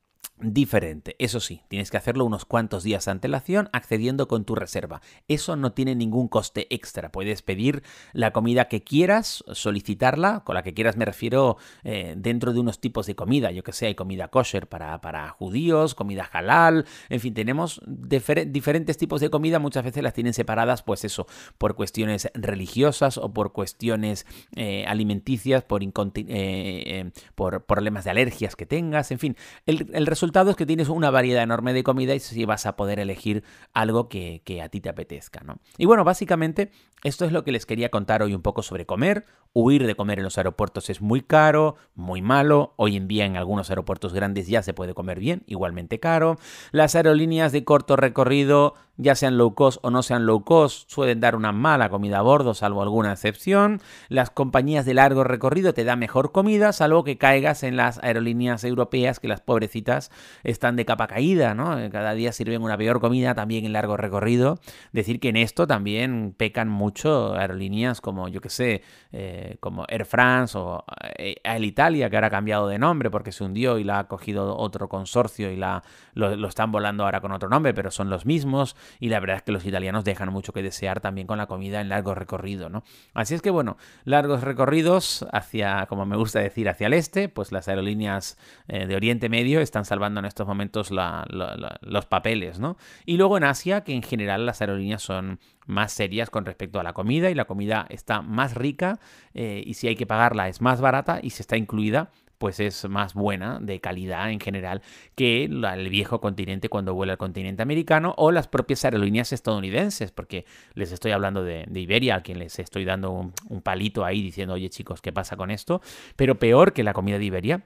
diferente. 0.42 1.16
Eso 1.18 1.40
sí, 1.40 1.62
tienes 1.68 1.90
que 1.90 1.96
hacerlo 1.96 2.24
unos 2.24 2.44
cuantos 2.44 2.82
días 2.82 3.04
de 3.04 3.12
antelación 3.12 3.70
accediendo 3.72 4.28
con 4.28 4.44
tu 4.44 4.54
reserva. 4.54 5.00
Eso 5.28 5.56
no 5.56 5.72
tiene 5.72 5.94
ningún 5.94 6.28
coste 6.28 6.66
extra. 6.70 7.12
Puedes 7.12 7.42
pedir 7.42 7.82
la 8.12 8.32
comida 8.32 8.68
que 8.68 8.82
quieras, 8.82 9.44
solicitarla, 9.52 10.42
con 10.44 10.54
la 10.54 10.62
que 10.62 10.74
quieras 10.74 10.96
me 10.96 11.04
refiero 11.04 11.56
eh, 11.84 12.14
dentro 12.16 12.52
de 12.52 12.60
unos 12.60 12.80
tipos 12.80 13.06
de 13.06 13.14
comida. 13.14 13.50
Yo 13.50 13.62
que 13.62 13.72
sé, 13.72 13.86
hay 13.86 13.94
comida 13.94 14.28
kosher 14.28 14.68
para, 14.68 15.00
para 15.00 15.28
judíos, 15.30 15.94
comida 15.94 16.28
halal, 16.32 16.86
en 17.08 17.20
fin, 17.20 17.34
tenemos 17.34 17.80
diferentes 17.86 18.96
tipos 18.98 19.20
de 19.20 19.30
comida. 19.30 19.58
Muchas 19.58 19.84
veces 19.84 20.02
las 20.02 20.14
tienen 20.14 20.34
separadas, 20.34 20.82
pues 20.82 21.04
eso, 21.04 21.26
por 21.58 21.74
cuestiones 21.74 22.30
religiosas 22.34 23.18
o 23.18 23.32
por 23.32 23.52
cuestiones 23.52 24.26
eh, 24.56 24.84
alimenticias, 24.86 25.62
por, 25.62 25.82
eh, 25.84 27.10
por 27.34 27.64
problemas 27.64 28.04
de 28.04 28.10
alergias 28.10 28.56
que 28.56 28.66
tengas, 28.66 29.10
en 29.10 29.18
fin. 29.18 29.36
El, 29.66 29.90
el 29.92 30.06
resultado 30.06 30.31
resultado 30.32 30.50
es 30.50 30.56
que 30.56 30.64
tienes 30.64 30.88
una 30.88 31.10
variedad 31.10 31.42
enorme 31.42 31.74
de 31.74 31.82
comida 31.82 32.14
y 32.14 32.20
si 32.20 32.46
vas 32.46 32.64
a 32.64 32.74
poder 32.74 32.98
elegir 32.98 33.44
algo 33.74 34.08
que, 34.08 34.40
que 34.46 34.62
a 34.62 34.70
ti 34.70 34.80
te 34.80 34.88
apetezca, 34.88 35.42
¿no? 35.44 35.58
Y 35.76 35.84
bueno, 35.84 36.04
básicamente 36.04 36.70
esto 37.04 37.24
es 37.24 37.32
lo 37.32 37.42
que 37.42 37.50
les 37.50 37.66
quería 37.66 37.88
contar 37.88 38.22
hoy 38.22 38.32
un 38.32 38.42
poco 38.42 38.62
sobre 38.62 38.86
comer. 38.86 39.26
Huir 39.54 39.86
de 39.86 39.96
comer 39.96 40.20
en 40.20 40.24
los 40.24 40.38
aeropuertos 40.38 40.88
es 40.88 41.00
muy 41.00 41.20
caro, 41.20 41.74
muy 41.96 42.22
malo. 42.22 42.74
Hoy 42.76 42.96
en 42.96 43.08
día 43.08 43.26
en 43.26 43.36
algunos 43.36 43.70
aeropuertos 43.70 44.14
grandes 44.14 44.46
ya 44.46 44.62
se 44.62 44.72
puede 44.72 44.94
comer 44.94 45.18
bien, 45.18 45.42
igualmente 45.46 45.98
caro. 45.98 46.38
Las 46.70 46.94
aerolíneas 46.94 47.50
de 47.50 47.64
corto 47.64 47.96
recorrido, 47.96 48.74
ya 48.96 49.16
sean 49.16 49.36
low 49.36 49.54
cost 49.54 49.80
o 49.82 49.90
no 49.90 50.04
sean 50.04 50.26
low 50.26 50.44
cost, 50.44 50.88
suelen 50.88 51.20
dar 51.20 51.34
una 51.34 51.50
mala 51.50 51.90
comida 51.90 52.20
a 52.20 52.22
bordo, 52.22 52.54
salvo 52.54 52.82
alguna 52.82 53.12
excepción. 53.12 53.80
Las 54.08 54.30
compañías 54.30 54.86
de 54.86 54.94
largo 54.94 55.24
recorrido 55.24 55.74
te 55.74 55.82
dan 55.82 55.98
mejor 55.98 56.30
comida, 56.30 56.72
salvo 56.72 57.02
que 57.02 57.18
caigas 57.18 57.64
en 57.64 57.76
las 57.76 57.98
aerolíneas 57.98 58.62
europeas, 58.62 59.18
que 59.18 59.28
las 59.28 59.40
pobrecitas 59.40 60.11
están 60.44 60.76
de 60.76 60.84
capa 60.84 61.06
caída, 61.06 61.54
¿no? 61.54 61.76
Cada 61.90 62.14
día 62.14 62.32
sirven 62.32 62.62
una 62.62 62.76
peor 62.76 63.00
comida 63.00 63.34
también 63.34 63.64
en 63.64 63.72
largo 63.72 63.96
recorrido. 63.96 64.58
Decir 64.92 65.20
que 65.20 65.28
en 65.28 65.36
esto 65.36 65.66
también 65.66 66.34
pecan 66.36 66.68
mucho 66.68 67.34
aerolíneas 67.34 68.00
como, 68.00 68.28
yo 68.28 68.40
que 68.40 68.48
sé, 68.48 68.82
eh, 69.12 69.56
como 69.60 69.84
Air 69.88 70.04
France 70.04 70.56
o 70.56 70.84
eh, 71.18 71.36
El 71.44 71.64
Italia, 71.64 72.10
que 72.10 72.16
ahora 72.16 72.28
ha 72.28 72.30
cambiado 72.30 72.68
de 72.68 72.78
nombre 72.78 73.10
porque 73.10 73.32
se 73.32 73.44
hundió 73.44 73.78
y 73.78 73.84
la 73.84 74.00
ha 74.00 74.08
cogido 74.08 74.56
otro 74.56 74.88
consorcio 74.88 75.50
y 75.50 75.56
la, 75.56 75.82
lo, 76.14 76.48
están 76.48 76.72
volando 76.72 77.04
ahora 77.04 77.20
con 77.20 77.32
otro 77.32 77.48
nombre, 77.48 77.74
pero 77.74 77.90
son 77.90 78.10
los 78.10 78.26
mismos. 78.26 78.76
Y 79.00 79.08
la 79.08 79.20
verdad 79.20 79.36
es 79.38 79.42
que 79.42 79.52
los 79.52 79.64
italianos 79.64 80.04
dejan 80.04 80.30
mucho 80.32 80.52
que 80.52 80.62
desear 80.62 81.00
también 81.00 81.26
con 81.26 81.38
la 81.38 81.46
comida 81.46 81.80
en 81.80 81.88
largo 81.88 82.14
recorrido, 82.14 82.68
¿no? 82.68 82.82
Así 83.14 83.34
es 83.34 83.42
que, 83.42 83.50
bueno, 83.50 83.76
largos 84.04 84.42
recorridos 84.42 85.26
hacia, 85.32 85.86
como 85.86 86.06
me 86.06 86.16
gusta 86.16 86.40
decir, 86.40 86.68
hacia 86.68 86.86
el 86.86 86.94
este, 86.94 87.28
pues 87.28 87.52
las 87.52 87.68
aerolíneas 87.68 88.38
eh, 88.68 88.86
de 88.86 88.96
Oriente 88.96 89.28
Medio 89.28 89.60
están 89.60 89.84
salvando 89.84 90.01
en 90.06 90.26
estos 90.26 90.46
momentos 90.46 90.90
los 90.90 92.06
papeles, 92.06 92.58
¿no? 92.58 92.76
Y 93.06 93.16
luego 93.16 93.36
en 93.36 93.44
Asia, 93.44 93.82
que 93.82 93.94
en 93.94 94.02
general 94.02 94.46
las 94.46 94.60
aerolíneas 94.60 95.02
son 95.02 95.38
más 95.66 95.92
serias 95.92 96.30
con 96.30 96.44
respecto 96.44 96.80
a 96.80 96.82
la 96.82 96.92
comida 96.92 97.30
y 97.30 97.34
la 97.34 97.44
comida 97.44 97.86
está 97.88 98.22
más 98.22 98.54
rica 98.54 98.98
eh, 99.34 99.62
y 99.64 99.74
si 99.74 99.88
hay 99.88 99.94
que 99.94 100.06
pagarla 100.06 100.48
es 100.48 100.60
más 100.60 100.80
barata 100.80 101.20
y 101.22 101.30
si 101.30 101.42
está 101.42 101.56
incluida 101.56 102.10
pues 102.42 102.58
es 102.58 102.88
más 102.88 103.14
buena, 103.14 103.60
de 103.60 103.80
calidad 103.80 104.28
en 104.32 104.40
general, 104.40 104.82
que 105.14 105.44
el 105.44 105.88
viejo 105.90 106.20
continente 106.20 106.68
cuando 106.68 106.92
vuela 106.92 107.12
al 107.12 107.16
continente 107.16 107.62
americano 107.62 108.14
o 108.18 108.32
las 108.32 108.48
propias 108.48 108.84
aerolíneas 108.84 109.32
estadounidenses, 109.32 110.10
porque 110.10 110.44
les 110.74 110.90
estoy 110.90 111.12
hablando 111.12 111.44
de, 111.44 111.68
Iberia, 111.72 112.16
a 112.16 112.20
quien 112.22 112.40
les 112.40 112.58
estoy 112.58 112.84
dando 112.84 113.12
un, 113.12 113.32
un 113.48 113.62
palito 113.62 114.04
ahí 114.04 114.20
diciendo, 114.20 114.54
oye 114.54 114.70
chicos, 114.70 115.00
¿qué 115.00 115.12
pasa 115.12 115.36
con 115.36 115.52
esto? 115.52 115.82
Pero 116.16 116.36
peor 116.40 116.72
que 116.72 116.82
la 116.82 116.94
comida 116.94 117.16
de 117.16 117.26
Iberia 117.26 117.62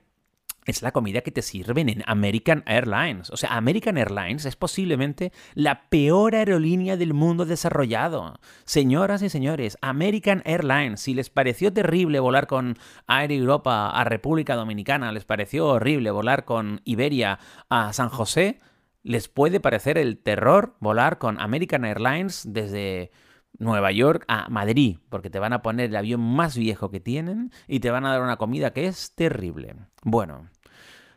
es 0.66 0.82
la 0.82 0.92
comida 0.92 1.20
que 1.20 1.30
te 1.30 1.42
sirven 1.42 1.88
en 1.88 2.02
American 2.06 2.62
Airlines. 2.66 3.30
O 3.30 3.36
sea, 3.36 3.56
American 3.56 3.96
Airlines 3.98 4.44
es 4.44 4.56
posiblemente 4.56 5.32
la 5.54 5.88
peor 5.88 6.34
aerolínea 6.34 6.96
del 6.96 7.14
mundo 7.14 7.46
desarrollado. 7.46 8.38
Señoras 8.64 9.22
y 9.22 9.28
señores, 9.28 9.78
American 9.80 10.42
Airlines, 10.44 11.00
si 11.00 11.14
les 11.14 11.30
pareció 11.30 11.72
terrible 11.72 12.20
volar 12.20 12.46
con 12.46 12.76
Air 13.08 13.32
Europa 13.32 13.90
a 13.90 14.04
República 14.04 14.56
Dominicana, 14.56 15.12
les 15.12 15.24
pareció 15.24 15.66
horrible 15.66 16.10
volar 16.10 16.44
con 16.44 16.80
Iberia 16.84 17.38
a 17.68 17.92
San 17.92 18.08
José, 18.08 18.60
les 19.02 19.28
puede 19.28 19.60
parecer 19.60 19.98
el 19.98 20.18
terror 20.18 20.76
volar 20.80 21.18
con 21.18 21.40
American 21.40 21.84
Airlines 21.84 22.42
desde 22.48 23.12
Nueva 23.58 23.92
York 23.92 24.24
a 24.28 24.48
Madrid, 24.48 24.98
porque 25.08 25.30
te 25.30 25.38
van 25.38 25.52
a 25.52 25.62
poner 25.62 25.90
el 25.90 25.96
avión 25.96 26.20
más 26.20 26.56
viejo 26.56 26.90
que 26.90 27.00
tienen 27.00 27.52
y 27.68 27.80
te 27.80 27.90
van 27.90 28.04
a 28.04 28.10
dar 28.10 28.22
una 28.22 28.36
comida 28.36 28.72
que 28.72 28.86
es 28.86 29.14
terrible. 29.14 29.76
Bueno, 30.02 30.48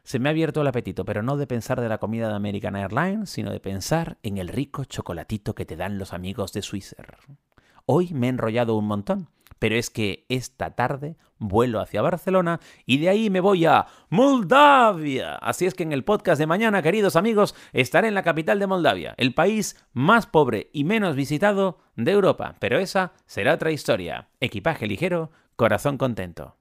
se 0.09 0.17
me 0.17 0.27
ha 0.27 0.31
abierto 0.31 0.61
el 0.61 0.67
apetito, 0.67 1.05
pero 1.05 1.21
no 1.21 1.37
de 1.37 1.45
pensar 1.45 1.79
de 1.79 1.87
la 1.87 1.99
comida 1.99 2.29
de 2.29 2.33
American 2.33 2.75
Airlines, 2.75 3.29
sino 3.29 3.51
de 3.51 3.59
pensar 3.59 4.17
en 4.23 4.39
el 4.39 4.47
rico 4.47 4.83
chocolatito 4.83 5.53
que 5.53 5.67
te 5.67 5.75
dan 5.75 5.99
los 5.99 6.13
amigos 6.13 6.51
de 6.51 6.63
Swisser. 6.63 7.17
Hoy 7.85 8.11
me 8.15 8.25
he 8.25 8.31
enrollado 8.31 8.75
un 8.75 8.87
montón, 8.87 9.29
pero 9.59 9.75
es 9.75 9.91
que 9.91 10.25
esta 10.27 10.71
tarde 10.71 11.15
vuelo 11.37 11.79
hacia 11.79 12.01
Barcelona 12.01 12.59
y 12.87 12.97
de 12.97 13.09
ahí 13.09 13.29
me 13.29 13.39
voy 13.39 13.67
a 13.67 13.85
Moldavia. 14.09 15.35
Así 15.35 15.67
es 15.67 15.75
que 15.75 15.83
en 15.83 15.91
el 15.91 16.03
podcast 16.03 16.39
de 16.39 16.47
mañana, 16.47 16.81
queridos 16.81 17.15
amigos, 17.15 17.53
estaré 17.71 18.07
en 18.07 18.15
la 18.15 18.23
capital 18.23 18.57
de 18.57 18.65
Moldavia, 18.65 19.13
el 19.17 19.35
país 19.35 19.77
más 19.93 20.25
pobre 20.25 20.71
y 20.73 20.85
menos 20.85 21.15
visitado 21.15 21.77
de 21.95 22.13
Europa. 22.13 22.55
Pero 22.57 22.79
esa 22.79 23.13
será 23.27 23.53
otra 23.53 23.71
historia. 23.71 24.29
Equipaje 24.39 24.87
ligero, 24.87 25.29
corazón 25.55 25.99
contento. 25.99 26.58